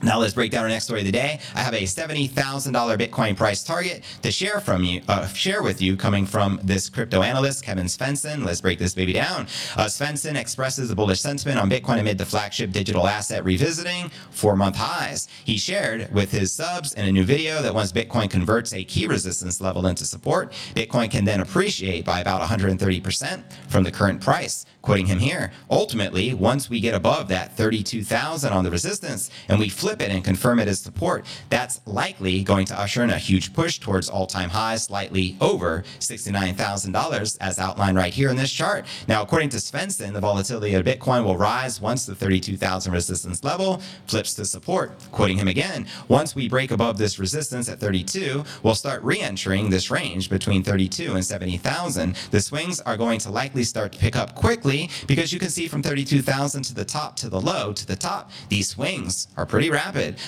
Now 0.00 0.20
let's 0.20 0.34
break 0.34 0.52
down 0.52 0.62
our 0.62 0.68
next 0.68 0.84
story 0.84 1.00
of 1.00 1.06
the 1.06 1.12
day. 1.12 1.40
I 1.56 1.60
have 1.60 1.74
a 1.74 1.82
$70,000 1.82 2.30
Bitcoin 2.32 3.36
price 3.36 3.64
target 3.64 4.04
to 4.22 4.30
share 4.30 4.60
from 4.60 4.84
you, 4.84 5.02
uh, 5.08 5.26
share 5.28 5.62
with 5.62 5.82
you 5.82 5.96
coming 5.96 6.24
from 6.24 6.60
this 6.62 6.88
crypto 6.88 7.22
analyst, 7.22 7.64
Kevin 7.64 7.86
Svensson. 7.86 8.44
Let's 8.44 8.60
break 8.60 8.78
this 8.78 8.94
baby 8.94 9.12
down. 9.12 9.42
Uh, 9.76 9.86
Svensson 9.86 10.36
expresses 10.36 10.90
a 10.90 10.94
bullish 10.94 11.20
sentiment 11.20 11.58
on 11.58 11.68
Bitcoin 11.68 11.98
amid 11.98 12.16
the 12.16 12.24
flagship 12.24 12.70
digital 12.70 13.08
asset 13.08 13.44
revisiting 13.44 14.10
four-month 14.30 14.76
highs. 14.76 15.26
He 15.44 15.56
shared 15.58 16.12
with 16.12 16.30
his 16.30 16.52
subs 16.52 16.94
in 16.94 17.04
a 17.06 17.12
new 17.12 17.24
video 17.24 17.60
that 17.62 17.74
once 17.74 17.90
Bitcoin 17.90 18.30
converts 18.30 18.72
a 18.72 18.84
key 18.84 19.08
resistance 19.08 19.60
level 19.60 19.86
into 19.88 20.04
support, 20.04 20.52
Bitcoin 20.76 21.10
can 21.10 21.24
then 21.24 21.40
appreciate 21.40 22.04
by 22.04 22.20
about 22.20 22.40
130% 22.40 23.42
from 23.68 23.82
the 23.82 23.90
current 23.90 24.20
price. 24.20 24.64
Quoting 24.82 25.06
him 25.06 25.18
here, 25.18 25.52
ultimately, 25.70 26.32
once 26.32 26.70
we 26.70 26.80
get 26.80 26.94
above 26.94 27.28
that 27.28 27.56
32,000 27.56 28.52
on 28.52 28.64
the 28.64 28.70
resistance 28.70 29.28
and 29.48 29.58
we 29.58 29.68
flip 29.68 29.87
it 29.88 30.10
and 30.10 30.22
confirm 30.24 30.60
it 30.60 30.68
as 30.68 30.80
support, 30.80 31.24
that's 31.50 31.80
likely 31.86 32.42
going 32.42 32.66
to 32.66 32.78
usher 32.78 33.02
in 33.02 33.10
a 33.10 33.18
huge 33.18 33.52
push 33.52 33.78
towards 33.78 34.08
all-time 34.08 34.50
highs, 34.50 34.84
slightly 34.84 35.36
over 35.40 35.84
$69,000 36.00 37.38
as 37.40 37.58
outlined 37.58 37.96
right 37.96 38.12
here 38.12 38.30
in 38.30 38.36
this 38.36 38.52
chart. 38.52 38.84
Now, 39.06 39.22
according 39.22 39.48
to 39.50 39.56
Svensson, 39.56 40.12
the 40.12 40.20
volatility 40.20 40.74
of 40.74 40.84
Bitcoin 40.84 41.24
will 41.24 41.36
rise 41.36 41.80
once 41.80 42.06
the 42.06 42.14
32,000 42.14 42.92
resistance 42.92 43.42
level 43.42 43.82
flips 44.06 44.34
to 44.34 44.44
support. 44.44 44.92
Quoting 45.10 45.38
him 45.38 45.48
again, 45.48 45.86
once 46.08 46.34
we 46.34 46.48
break 46.48 46.70
above 46.70 46.98
this 46.98 47.18
resistance 47.18 47.68
at 47.68 47.80
32, 47.80 48.44
we'll 48.62 48.74
start 48.74 49.02
re-entering 49.02 49.70
this 49.70 49.90
range 49.90 50.30
between 50.30 50.62
32 50.62 51.14
and 51.14 51.24
70,000. 51.24 52.14
The 52.30 52.40
swings 52.40 52.80
are 52.80 52.96
going 52.96 53.18
to 53.20 53.30
likely 53.30 53.64
start 53.64 53.92
to 53.92 53.98
pick 53.98 54.16
up 54.16 54.34
quickly 54.34 54.90
because 55.06 55.32
you 55.32 55.38
can 55.38 55.50
see 55.50 55.68
from 55.68 55.82
32,000 55.82 56.62
to 56.62 56.74
the 56.74 56.84
top 56.84 57.16
to 57.16 57.28
the 57.28 57.40
low 57.40 57.72
to 57.72 57.86
the 57.86 57.96
top, 57.96 58.30
these 58.48 58.68
swings 58.68 59.28
are 59.36 59.46
pretty 59.46 59.70
rapid. 59.70 59.77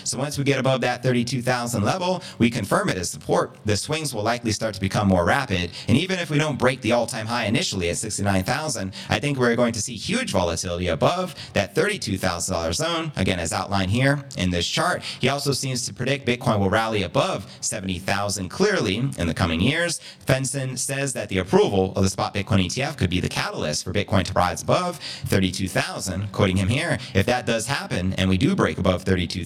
So 0.05 0.19
once 0.19 0.39
we 0.39 0.45
get 0.45 0.59
above 0.59 0.81
that 0.83 1.03
32,000 1.03 1.83
level, 1.83 2.23
we 2.39 2.51
confirm 2.51 2.89
it 2.89 2.97
as 2.97 3.11
support. 3.11 3.57
The 3.65 3.77
swings 3.77 4.15
will 4.15 4.23
likely 4.23 4.53
start 4.53 4.75
to 4.75 4.81
become 4.81 5.09
more 5.09 5.25
rapid. 5.25 5.71
And 5.89 5.97
even 5.99 6.19
if 6.19 6.31
we 6.31 6.39
don't 6.39 6.59
break 6.59 6.81
the 6.81 6.93
all-time 6.93 7.27
high 7.27 7.47
initially 7.47 7.91
at 7.91 7.97
69,000, 7.97 8.93
I 9.09 9.19
think 9.19 9.39
we're 9.39 9.57
going 9.57 9.73
to 9.73 9.83
see 9.83 9.95
huge 9.95 10.33
volatility 10.33 10.89
above 10.89 11.35
that 11.53 11.75
$32,000 11.75 12.75
zone, 12.75 13.13
again, 13.17 13.41
as 13.41 13.53
outlined 13.53 13.91
here 13.91 14.25
in 14.37 14.51
this 14.51 14.69
chart. 14.69 15.03
He 15.21 15.29
also 15.29 15.53
seems 15.53 15.85
to 15.87 15.95
predict 15.95 16.27
Bitcoin 16.27 16.61
will 16.61 16.71
rally 16.71 17.03
above 17.03 17.51
70,000 17.61 18.49
clearly 18.49 18.97
in 18.97 19.27
the 19.27 19.35
coming 19.35 19.61
years. 19.61 20.01
Svensson 20.27 20.79
says 20.79 21.13
that 21.15 21.29
the 21.29 21.39
approval 21.39 21.93
of 21.97 22.05
the 22.05 22.11
spot 22.11 22.35
Bitcoin 22.35 22.65
ETF 22.67 22.97
could 22.97 23.11
be 23.11 23.21
the 23.21 23.29
catalyst 23.29 23.85
for 23.85 23.93
Bitcoin 23.93 24.25
to 24.25 24.33
rise 24.33 24.63
above 24.63 24.99
32,000. 25.27 26.33
Quoting 26.33 26.57
him 26.57 26.69
here, 26.69 26.99
if 27.15 27.27
that 27.27 27.47
does 27.47 27.67
happen 27.67 28.13
and 28.15 28.29
we 28.29 28.39
do 28.39 28.55
break 28.55 28.79
above 28.79 29.03
32,000, 29.03 29.40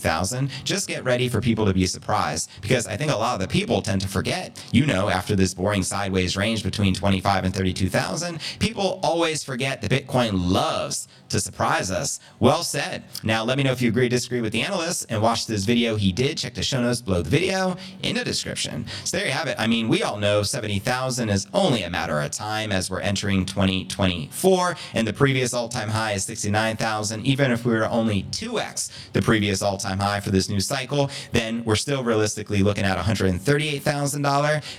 just 0.65 0.89
get 0.89 1.05
ready 1.05 1.29
for 1.29 1.41
people 1.41 1.67
to 1.67 1.75
be 1.75 1.87
surprised 1.87 2.51
because 2.61 2.87
I 2.87 2.97
think 2.97 3.11
a 3.11 3.17
lot 3.17 3.35
of 3.35 3.41
the 3.41 3.49
people 3.49 3.83
tend 3.83 4.01
to 4.03 4.09
forget, 4.09 4.63
you 4.73 4.87
know, 4.87 5.09
after 5.09 5.37
this 5.37 5.55
boring 5.55 5.83
sideways 5.83 6.37
range 6.37 6.63
between 6.63 6.95
25 6.95 7.45
and 7.45 7.55
32,000, 7.55 8.39
people 8.59 9.01
always 9.03 9.45
forget 9.45 9.83
that 9.83 9.91
Bitcoin 9.91 10.33
loves 10.51 11.09
to 11.29 11.41
surprise 11.41 11.91
us. 11.91 12.21
Well 12.39 12.63
said. 12.63 13.05
Now, 13.23 13.45
let 13.45 13.57
me 13.59 13.65
know 13.65 13.73
if 13.73 13.83
you 13.83 13.89
agree 13.89 14.07
or 14.07 14.09
disagree 14.09 14.41
with 14.41 14.53
the 14.53 14.63
analyst 14.63 15.07
and 15.09 15.21
watch 15.21 15.47
this 15.47 15.65
video 15.65 15.97
he 15.97 16.13
did. 16.13 16.39
Check 16.39 16.55
the 16.55 16.63
show 16.63 16.81
notes 16.81 17.01
below 17.01 17.23
the 17.23 17.31
video 17.31 17.77
in 18.03 18.17
the 18.17 18.25
description. 18.25 18.87
So 19.05 19.17
there 19.17 19.27
you 19.27 19.33
have 19.33 19.49
it. 19.49 19.57
I 19.59 19.67
mean, 19.67 19.89
we 19.89 20.03
all 20.03 20.19
know 20.19 20.43
70,000 20.43 21.29
is 21.29 21.47
only 21.53 21.83
a 21.83 21.91
matter 21.91 22.21
of 22.21 22.31
time 22.31 22.73
as 22.73 22.91
we're 22.91 23.01
entering 23.01 23.47
2024, 23.47 24.77
and 24.95 25.07
the 25.07 25.13
previous 25.13 25.55
all-time 25.55 25.89
high 25.89 26.13
is 26.13 26.25
69,000. 26.25 27.27
Even 27.27 27.51
if 27.51 27.65
we 27.65 27.73
were 27.73 27.87
only 27.87 28.25
2x 28.25 28.91
the 29.13 29.23
previous 29.23 29.63
all-time 29.85 29.99
high 29.99 30.21
for 30.21 30.31
this 30.31 30.49
new 30.49 30.61
cycle, 30.61 31.11
then 31.33 31.63
we're 31.65 31.77
still 31.77 32.03
realistically 32.03 32.63
looking 32.63 32.85
at 32.85 32.97
$138,000 32.97 33.83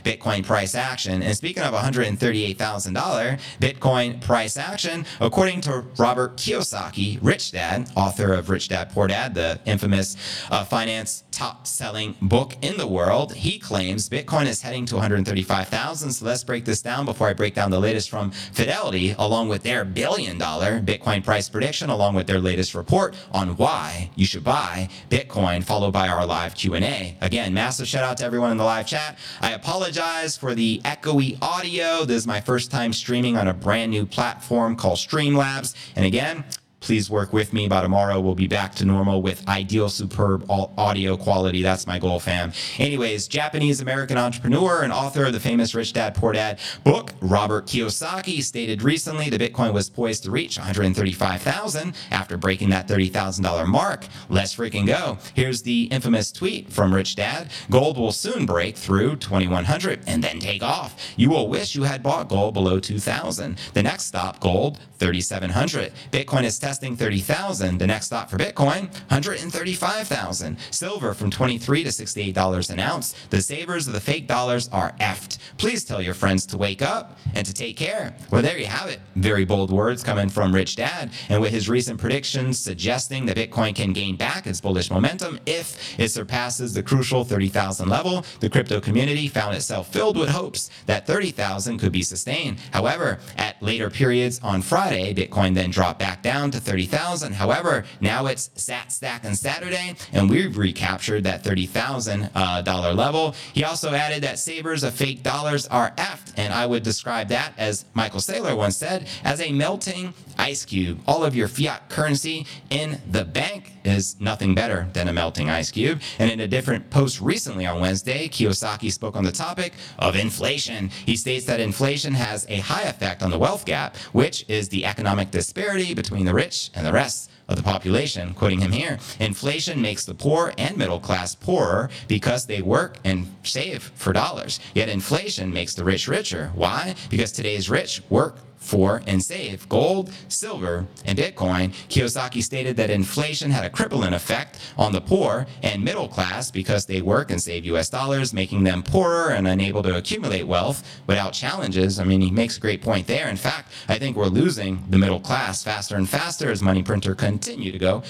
Bitcoin 0.03 0.43
price 0.45 0.73
action. 0.73 1.21
And 1.21 1.35
speaking 1.37 1.63
of 1.63 1.73
$138,000 1.73 3.39
Bitcoin 3.59 4.21
price 4.21 4.57
action, 4.57 5.05
according 5.19 5.61
to 5.61 5.85
Robert 5.97 6.37
Kiyosaki, 6.37 7.19
Rich 7.21 7.51
Dad, 7.51 7.91
author 7.95 8.33
of 8.33 8.49
Rich 8.49 8.69
Dad 8.69 8.89
Poor 8.89 9.07
Dad, 9.07 9.35
the 9.35 9.59
infamous 9.65 10.17
uh, 10.49 10.63
finance 10.63 11.23
top-selling 11.35 12.15
book 12.21 12.55
in 12.61 12.77
the 12.77 12.87
world, 12.87 13.33
he 13.33 13.59
claims 13.59 14.09
Bitcoin 14.09 14.45
is 14.45 14.61
heading 14.61 14.85
to 14.85 14.95
135,000. 14.95 16.11
So 16.11 16.25
let's 16.25 16.43
break 16.45 16.63
this 16.63 16.81
down 16.81 17.03
before 17.05 17.27
I 17.27 17.33
break 17.33 17.53
down 17.53 17.71
the 17.71 17.79
latest 17.79 18.09
from 18.09 18.31
Fidelity, 18.31 19.13
along 19.19 19.49
with 19.49 19.61
their 19.61 19.83
billion-dollar 19.83 20.79
Bitcoin 20.79 21.23
price 21.23 21.49
prediction, 21.49 21.89
along 21.89 22.15
with 22.15 22.25
their 22.25 22.39
latest 22.39 22.73
report 22.73 23.15
on 23.31 23.57
why 23.57 24.09
you 24.15 24.25
should 24.25 24.43
buy 24.45 24.87
Bitcoin, 25.09 25.63
followed 25.63 25.91
by 25.91 26.07
our 26.07 26.25
live 26.25 26.55
Q&A. 26.55 27.17
Again, 27.21 27.53
massive 27.53 27.87
shout 27.87 28.03
out 28.03 28.17
to 28.17 28.25
everyone 28.25 28.51
in 28.51 28.57
the 28.57 28.63
live 28.63 28.87
chat. 28.87 29.17
I 29.41 29.51
apologize 29.51 30.37
for 30.37 30.55
the 30.55 30.79
echoey 30.85 31.37
audio. 31.41 32.05
This 32.05 32.17
is 32.17 32.27
my 32.27 32.39
first 32.39 32.71
time 32.71 32.93
streaming 32.93 33.35
on 33.35 33.49
a 33.49 33.53
brand 33.53 33.91
new 33.91 34.05
platform 34.05 34.77
called 34.77 34.99
Streamlabs. 34.99 35.75
And 35.97 36.05
again, 36.05 36.45
Please 36.85 37.09
work 37.09 37.33
with 37.33 37.51
me. 37.51 37.67
By 37.67 37.81
tomorrow, 37.81 38.21
we'll 38.21 38.35
be 38.35 38.45
back 38.45 38.75
to 38.75 38.85
normal 38.85 39.23
with 39.23 39.47
ideal, 39.47 39.89
superb 39.89 40.45
audio 40.51 41.17
quality. 41.17 41.63
That's 41.63 41.87
my 41.87 41.97
goal, 41.97 42.19
fam. 42.19 42.53
Anyways, 42.77 43.27
Japanese 43.27 43.81
American 43.81 44.19
entrepreneur 44.19 44.83
and 44.83 44.93
author 44.93 45.25
of 45.25 45.33
the 45.33 45.39
famous 45.39 45.73
Rich 45.73 45.93
Dad 45.93 46.13
Poor 46.13 46.31
Dad 46.31 46.59
book, 46.83 47.13
Robert 47.21 47.65
Kiyosaki, 47.65 48.43
stated 48.43 48.83
recently 48.83 49.31
the 49.31 49.39
Bitcoin 49.39 49.73
was 49.73 49.89
poised 49.89 50.25
to 50.25 50.31
reach 50.31 50.59
135,000 50.59 51.95
after 52.11 52.37
breaking 52.37 52.69
that 52.69 52.87
$30,000 52.87 53.65
mark. 53.65 54.05
Let's 54.29 54.55
freaking 54.55 54.85
go. 54.85 55.17
Here's 55.33 55.63
the 55.63 55.85
infamous 55.85 56.31
tweet 56.31 56.71
from 56.71 56.93
Rich 56.93 57.15
Dad 57.15 57.49
Gold 57.71 57.97
will 57.97 58.11
soon 58.11 58.45
break 58.45 58.77
through 58.77 59.15
2100 59.15 60.03
and 60.05 60.23
then 60.23 60.37
take 60.37 60.61
off. 60.61 61.13
You 61.17 61.31
will 61.31 61.49
wish 61.49 61.73
you 61.73 61.81
had 61.81 62.03
bought 62.03 62.29
gold 62.29 62.53
below 62.53 62.79
2000. 62.79 63.57
The 63.73 63.81
next 63.81 64.05
stop, 64.05 64.39
gold, 64.39 64.77
3700. 64.99 65.91
Bitcoin 66.11 66.43
is 66.43 66.55
testing 66.75 66.97
30,000. 66.97 67.77
The 67.77 67.87
next 67.87 68.07
stop 68.07 68.29
for 68.29 68.35
Bitcoin, 68.35 68.91
135,000. 69.07 70.57
Silver 70.71 71.13
from 71.13 71.31
23 71.31 71.85
to 71.85 71.89
$68 71.89 72.69
an 72.69 72.79
ounce. 72.79 73.15
The 73.29 73.39
savers 73.39 73.87
of 73.87 73.93
the 73.93 74.01
fake 74.01 74.27
dollars 74.27 74.67
are 74.73 74.91
effed. 74.99 75.37
Please 75.57 75.85
tell 75.85 76.01
your 76.01 76.13
friends 76.13 76.45
to 76.47 76.57
wake 76.57 76.81
up 76.81 77.17
and 77.33 77.45
to 77.45 77.53
take 77.53 77.77
care. 77.77 78.13
Well, 78.29 78.41
there 78.41 78.57
you 78.57 78.65
have 78.65 78.89
it. 78.89 78.99
Very 79.15 79.45
bold 79.45 79.71
words 79.71 80.03
coming 80.03 80.27
from 80.27 80.53
Rich 80.53 80.75
Dad. 80.75 81.11
And 81.29 81.41
with 81.41 81.51
his 81.51 81.69
recent 81.69 81.97
predictions 81.97 82.59
suggesting 82.59 83.25
that 83.27 83.37
Bitcoin 83.37 83.73
can 83.73 83.93
gain 83.93 84.17
back 84.17 84.45
its 84.45 84.59
bullish 84.59 84.91
momentum 84.91 85.39
if 85.45 85.97
it 85.97 86.09
surpasses 86.09 86.73
the 86.73 86.83
crucial 86.83 87.23
30,000 87.23 87.87
level, 87.87 88.25
the 88.41 88.49
crypto 88.49 88.81
community 88.81 89.29
found 89.29 89.55
itself 89.55 89.93
filled 89.93 90.17
with 90.17 90.27
hopes 90.27 90.69
that 90.87 91.07
30,000 91.07 91.79
could 91.79 91.93
be 91.93 92.03
sustained. 92.03 92.59
However, 92.73 93.19
at 93.37 93.63
later 93.63 93.89
periods 93.89 94.41
on 94.43 94.61
Friday, 94.61 95.13
Bitcoin 95.13 95.55
then 95.55 95.69
dropped 95.69 95.99
back 95.99 96.21
down 96.21 96.51
to 96.51 96.64
30,000. 96.65 97.33
However, 97.33 97.85
now 98.01 98.25
it's 98.25 98.49
sat 98.55 98.91
stack 98.91 99.25
on 99.25 99.35
Saturday, 99.35 99.95
and 100.11 100.29
we've 100.29 100.57
recaptured 100.57 101.23
that 101.23 101.43
$30,000 101.43 102.29
uh, 102.35 102.93
level. 102.93 103.35
He 103.53 103.63
also 103.63 103.91
added 103.91 104.23
that 104.23 104.39
savers 104.39 104.83
of 104.83 104.93
fake 104.93 105.23
dollars 105.23 105.67
are 105.67 105.91
effed, 105.91 106.33
and 106.37 106.53
I 106.53 106.65
would 106.65 106.83
describe 106.83 107.29
that 107.29 107.53
as 107.57 107.85
Michael 107.93 108.19
Saylor 108.19 108.57
once 108.57 108.77
said, 108.77 109.07
as 109.23 109.41
a 109.41 109.51
melting 109.51 110.13
ice 110.37 110.65
cube. 110.65 110.99
All 111.07 111.23
of 111.23 111.35
your 111.35 111.47
fiat 111.47 111.89
currency 111.89 112.45
in 112.69 113.01
the 113.09 113.23
bank 113.23 113.71
is 113.83 114.19
nothing 114.19 114.55
better 114.55 114.87
than 114.93 115.07
a 115.07 115.13
melting 115.13 115.49
ice 115.49 115.71
cube. 115.71 116.01
And 116.19 116.31
in 116.31 116.39
a 116.39 116.47
different 116.47 116.89
post 116.89 117.21
recently 117.21 117.65
on 117.65 117.79
Wednesday, 117.79 118.27
Kiyosaki 118.27 118.91
spoke 118.91 119.15
on 119.15 119.23
the 119.23 119.31
topic 119.31 119.73
of 119.99 120.15
inflation. 120.15 120.89
He 120.89 121.15
states 121.15 121.45
that 121.45 121.59
inflation 121.59 122.13
has 122.13 122.45
a 122.49 122.59
high 122.59 122.83
effect 122.83 123.21
on 123.21 123.31
the 123.31 123.39
wealth 123.39 123.65
gap, 123.65 123.95
which 124.11 124.45
is 124.47 124.69
the 124.69 124.85
economic 124.85 125.31
disparity 125.31 125.93
between 125.93 126.25
the 126.25 126.33
rich 126.33 126.53
and 126.73 126.85
the 126.85 126.93
rest 126.93 127.29
of 127.47 127.55
the 127.55 127.63
population. 127.63 128.33
Quoting 128.33 128.59
him 128.59 128.71
here 128.71 128.97
inflation 129.19 129.81
makes 129.81 130.05
the 130.05 130.13
poor 130.13 130.53
and 130.57 130.77
middle 130.77 130.99
class 130.99 131.35
poorer 131.35 131.89
because 132.07 132.45
they 132.45 132.61
work 132.61 132.97
and 133.03 133.33
save 133.43 133.83
for 133.95 134.13
dollars. 134.13 134.59
Yet 134.73 134.89
inflation 134.89 135.53
makes 135.53 135.73
the 135.75 135.83
rich 135.83 136.07
richer. 136.07 136.51
Why? 136.55 136.95
Because 137.09 137.31
today's 137.31 137.69
rich 137.69 138.01
work 138.09 138.37
for 138.65 139.01
and 139.07 139.23
save 139.23 139.67
gold, 139.69 140.11
silver, 140.27 140.85
and 141.05 141.17
Bitcoin. 141.17 141.69
Kiyosaki 141.89 142.43
stated 142.43 142.75
that 142.77 142.89
inflation 142.89 143.51
had 143.51 143.63
a 143.63 143.69
crippling 143.69 144.13
effect 144.13 144.59
on 144.77 144.91
the 144.91 145.01
poor 145.01 145.45
and 145.63 145.83
middle 145.83 146.07
class 146.07 146.51
because 146.51 146.85
they 146.85 147.01
work 147.01 147.31
and 147.31 147.41
save 147.41 147.65
US 147.65 147.89
dollars, 147.89 148.33
making 148.33 148.63
them 148.63 148.83
poorer 148.83 149.31
and 149.31 149.47
unable 149.47 149.83
to 149.83 149.95
accumulate 149.97 150.43
wealth 150.43 150.83
without 151.07 151.33
challenges. 151.33 151.99
I 151.99 152.03
mean, 152.03 152.21
he 152.21 152.31
makes 152.31 152.57
a 152.57 152.61
great 152.61 152.81
point 152.81 153.07
there. 153.07 153.29
In 153.29 153.37
fact, 153.37 153.71
I 153.87 153.97
think 153.97 154.17
we're 154.17 154.25
losing 154.27 154.83
the 154.89 154.97
middle 154.97 155.19
class 155.19 155.63
faster 155.63 155.95
and 155.95 156.09
faster 156.09 156.49
as 156.51 156.61
money 156.61 156.83
printer 156.83 157.15
continue 157.15 157.71
to 157.71 157.77
go. 157.77 158.03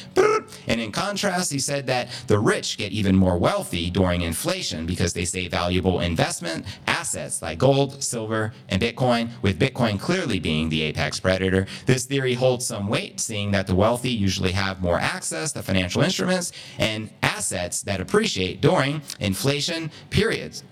And 0.68 0.80
in 0.80 0.91
contrast, 0.91 1.52
he 1.52 1.60
said 1.60 1.88
that 1.88 2.10
the 2.28 2.39
rich 2.39 2.78
get 2.78 2.91
even 2.91 3.15
more 3.15 3.38
wealthy 3.38 3.89
during 3.89 4.22
inflation 4.22 4.86
because 4.86 5.13
they 5.13 5.26
save 5.26 5.52
valuable 5.52 6.00
investment 6.00 6.65
assets 6.88 7.41
like 7.41 7.58
gold, 7.58 8.04
silver, 8.04 8.54
and 8.70 8.82
Bitcoin, 8.82 9.30
with 9.41 9.60
Bitcoin 9.60 10.00
clearly 10.00 10.39
being 10.46 10.70
the 10.70 10.84
apex 10.84 11.20
predator. 11.20 11.66
This 11.88 12.06
theory 12.06 12.36
holds 12.36 12.68
some 12.68 12.88
weight, 12.88 13.20
seeing 13.20 13.50
that 13.50 13.66
the 13.66 13.74
wealthy 13.74 14.12
usually 14.12 14.52
have 14.52 14.80
more 14.80 15.00
access 15.00 15.52
to 15.54 15.64
financial 15.64 16.04
instruments 16.04 16.52
and 16.78 17.10
assets 17.24 17.82
that 17.82 18.00
appreciate 18.00 18.62
during 18.62 19.02
inflation 19.20 19.90
periods. 20.12 20.64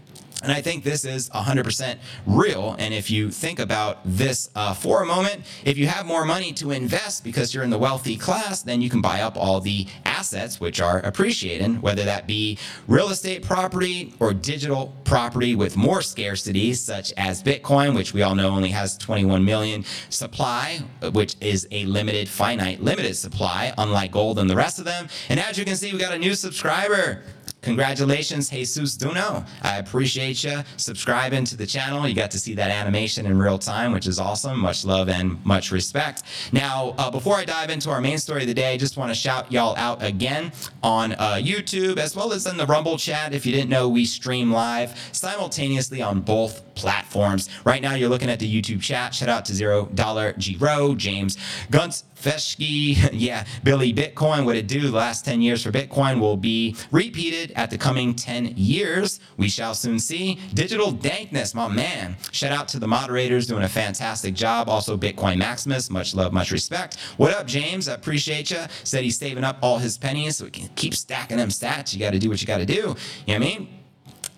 And 0.43 0.51
I 0.51 0.62
think 0.62 0.84
this 0.84 1.06
is 1.06 1.29
100% 1.29 1.97
real. 2.27 2.75
And 2.77 2.93
if 2.93 3.10
you 3.10 3.32
think 3.32 3.60
about 3.60 3.99
this 4.06 4.49
uh, 4.56 4.73
for 4.73 5.01
a 5.01 5.06
moment, 5.06 5.43
if 5.63 5.77
you 5.77 5.88
have 5.88 6.06
more 6.06 6.25
money 6.25 6.51
to 6.53 6.71
invest 6.71 7.23
because 7.23 7.53
you're 7.53 7.63
in 7.63 7.69
the 7.69 7.77
wealthy 7.77 8.17
class, 8.17 8.62
then 8.62 8.82
you 8.82 8.89
can 8.89 9.01
buy 9.01 9.21
up 9.21 9.38
all 9.38 9.62
the 9.62 9.88
assets 10.06 10.60
which 10.60 10.82
are 10.82 10.99
appreciating, 10.99 11.82
whether 11.82 12.03
that 12.03 12.27
be 12.27 12.58
real 12.88 13.10
estate 13.10 13.43
property 13.43 14.13
or 14.19 14.34
digital 14.34 14.93
property 15.06 15.56
with 15.56 15.77
more 15.77 16.01
scarcity, 16.01 16.73
such 16.73 17.13
as 17.17 17.41
Bitcoin, 17.41 17.95
which 17.95 18.13
we 18.13 18.21
all 18.21 18.36
know 18.36 18.49
only 18.49 18.69
has 18.69 18.97
21 18.97 19.43
million 19.45 19.86
supply, 20.10 20.82
which 21.13 21.36
is 21.39 21.67
a 21.71 21.86
limited, 21.86 22.27
finite, 22.27 22.82
limited 22.82 23.15
supply, 23.15 23.73
unlike 23.77 24.12
gold 24.12 24.39
and 24.39 24.49
the 24.49 24.56
rest 24.56 24.77
of 24.77 24.86
them. 24.86 25.08
And 25.29 25.39
as 25.39 25.58
you 25.58 25.63
can 25.63 25.77
see, 25.77 25.93
we 25.93 25.99
got 25.99 26.13
a 26.13 26.19
new 26.19 26.36
subscriber. 26.36 27.23
Congratulations, 27.63 28.49
Jesus 28.49 28.97
Duno. 28.97 29.47
I 29.62 29.78
appreciate 29.78 30.43
you 30.43 30.62
subscribing 30.76 31.45
to 31.45 31.56
the 31.56 31.65
channel. 31.65 32.06
You 32.08 32.13
got 32.13 32.30
to 32.32 32.39
see 32.39 32.54
that 32.56 32.69
animation 32.69 33.26
in 33.26 33.39
real 33.39 33.58
time, 33.58 33.93
which 33.93 34.06
is 34.06 34.19
awesome. 34.19 34.60
Much 34.60 34.84
love 34.84 35.08
and 35.08 35.43
much 35.45 35.71
respect. 35.71 36.23
Now, 36.52 36.93
uh, 36.97 37.10
before 37.10 37.36
I 37.38 37.45
dive 37.45 37.69
into 37.69 37.89
our 37.89 38.02
main 38.02 38.17
story 38.17 38.41
of 38.41 38.47
the 38.47 38.54
day, 38.54 38.73
I 38.73 38.78
just 38.78 38.97
want 38.97 39.12
to 39.12 39.15
shout 39.15 39.49
y'all 39.49 39.76
out 39.78 40.04
again 40.04 40.52
on 40.84 41.13
uh, 41.13 41.39
YouTube 41.41 41.97
as 41.97 42.15
well 42.17 42.34
as 42.34 42.45
in 42.45 42.58
the 42.58 42.65
Rumble 42.65 42.97
chat. 42.97 43.34
If 43.34 43.45
you 43.45 43.54
didn't 43.54 43.69
know, 43.69 43.88
we 43.88 44.04
stream 44.04 44.52
live 44.52 44.99
simultaneously 45.13 46.02
on 46.02 46.19
both 46.19 46.62
platforms. 46.76 47.49
Right 47.63 47.82
now, 47.82 47.95
you're 47.95 48.10
looking 48.10 48.30
at 48.30 48.39
the 48.39 48.62
YouTube 48.62 48.82
chat. 48.82 49.15
Shout 49.15 49.30
out 49.30 49.45
to 49.45 49.54
Zero 49.54 49.86
Dollar 49.93 50.34
G 50.38 50.58
Row, 50.58 50.95
James 50.95 51.38
Guntz, 51.71 52.04
Feshki, 52.23 53.10
yeah, 53.13 53.45
Billy 53.63 53.93
Bitcoin. 53.93 54.45
What 54.45 54.56
it 54.56 54.67
do 54.67 54.82
the 54.82 54.95
last 54.95 55.26
10 55.26 55.41
years 55.41 55.63
for 55.63 55.71
Bitcoin 55.71 56.19
will 56.19 56.38
be 56.38 56.76
repeated 56.91 57.53
at 57.56 57.70
the 57.70 57.78
coming 57.78 58.16
10 58.16 58.54
years. 58.56 59.20
We 59.38 59.50
shall 59.50 59.74
soon 59.74 60.00
see. 60.00 60.39
Digital 60.54 60.92
Dankness, 60.92 61.54
my 61.54 61.68
man. 61.68 62.18
Shout 62.32 62.52
out 62.52 62.68
to 62.70 62.80
the 62.80 62.88
moderators 62.88 63.48
doing 63.48 63.63
a 63.63 63.70
fantastic 63.70 64.34
job. 64.34 64.70
Also, 64.70 64.98
Bitcoin 64.98 65.38
Maximus, 65.38 65.89
much 65.89 66.16
love, 66.16 66.34
much 66.34 66.52
respect. 66.52 66.98
What 67.18 67.34
up, 67.34 67.48
James? 67.48 67.88
I 67.88 67.94
appreciate 67.94 68.52
you. 68.52 68.60
Said 68.84 69.04
he's 69.04 69.18
saving 69.18 69.44
up 69.44 69.58
all 69.62 69.78
his 69.78 69.98
pennies 69.98 70.38
so 70.38 70.46
we 70.46 70.52
can 70.52 70.70
keep 70.76 70.94
stacking 70.94 71.38
them 71.38 71.50
stats. 71.50 71.94
You 71.94 72.00
got 72.00 72.12
to 72.12 72.20
do 72.20 72.30
what 72.30 72.42
you 72.42 72.48
got 72.48 72.58
to 72.58 72.66
do. 72.66 72.74
You 72.74 72.82
know 72.82 72.94
what 73.26 73.36
I 73.36 73.39
mean? 73.39 73.83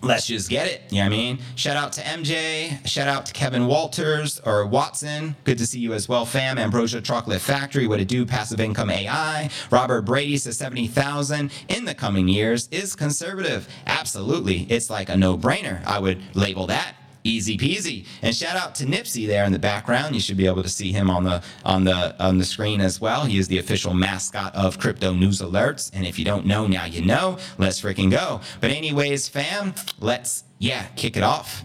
Let's 0.06 0.28
just 0.28 0.50
get 0.50 0.68
it. 0.68 0.82
You 0.90 1.00
know 1.00 1.06
what 1.06 1.14
I 1.14 1.18
mean? 1.18 1.40
Shout 1.56 1.78
out 1.78 1.92
to 1.94 2.02
MJ. 2.02 2.86
Shout 2.88 3.08
out 3.08 3.26
to 3.26 3.34
Kevin 3.34 3.68
Walters 3.68 4.40
or 4.46 4.66
Watson. 4.66 5.36
Good 5.44 5.58
to 5.58 5.68
see 5.68 5.80
you 5.80 5.94
as 5.94 6.08
well, 6.08 6.26
fam. 6.26 6.58
Ambrosia 6.58 7.02
Chocolate 7.02 7.42
Factory. 7.42 7.88
What 7.88 7.98
to 7.98 8.06
do? 8.06 8.26
Passive 8.26 8.60
income 8.60 8.90
AI. 8.90 9.50
Robert 9.72 10.04
Brady 10.04 10.38
says 10.38 10.58
70,000 10.58 11.52
in 11.70 11.86
the 11.86 11.96
coming 11.96 12.28
years 12.28 12.70
is 12.72 12.96
conservative. 12.96 13.68
Absolutely. 13.88 14.64
It's 14.70 14.90
like 14.90 15.10
a 15.10 15.18
no 15.18 15.38
brainer. 15.38 15.84
I 15.86 16.00
would 16.00 16.22
label 16.36 16.68
that 16.68 16.96
easy 17.26 17.58
peasy. 17.58 18.06
And 18.22 18.34
shout 18.34 18.56
out 18.56 18.76
to 18.76 18.86
Nipsey 18.86 19.28
there 19.28 19.44
in 19.44 19.52
the 19.52 19.60
background. 19.60 20.16
You 20.16 20.22
should 20.22 20.38
be 20.38 20.46
able 20.46 20.64
to 20.64 20.70
see 20.70 20.94
him 20.94 21.10
on 21.10 21.24
the 21.24 21.44
on 21.66 21.84
the 21.84 22.16
on 22.24 22.38
the 22.38 22.46
screen 22.46 22.80
as 22.80 23.02
well. 23.02 23.26
He 23.26 23.38
is 23.38 23.48
the 23.48 23.58
official 23.58 23.94
mascot 23.94 24.56
of 24.56 24.80
Crypto 24.80 25.14
News 25.14 25.42
Alerts. 25.42 25.92
And 25.94 26.06
if 26.06 26.18
you 26.18 26.24
don't 26.24 26.46
know, 26.46 26.68
now 26.68 26.86
you 26.86 27.04
know. 27.04 27.38
Let's 27.58 27.82
freaking 27.82 28.12
go. 28.12 28.42
But 28.62 28.72
anyways, 28.72 29.28
fam, 29.28 29.74
let's 30.00 30.44
yeah, 30.60 30.86
kick 30.96 31.18
it 31.18 31.24
off. 31.24 31.64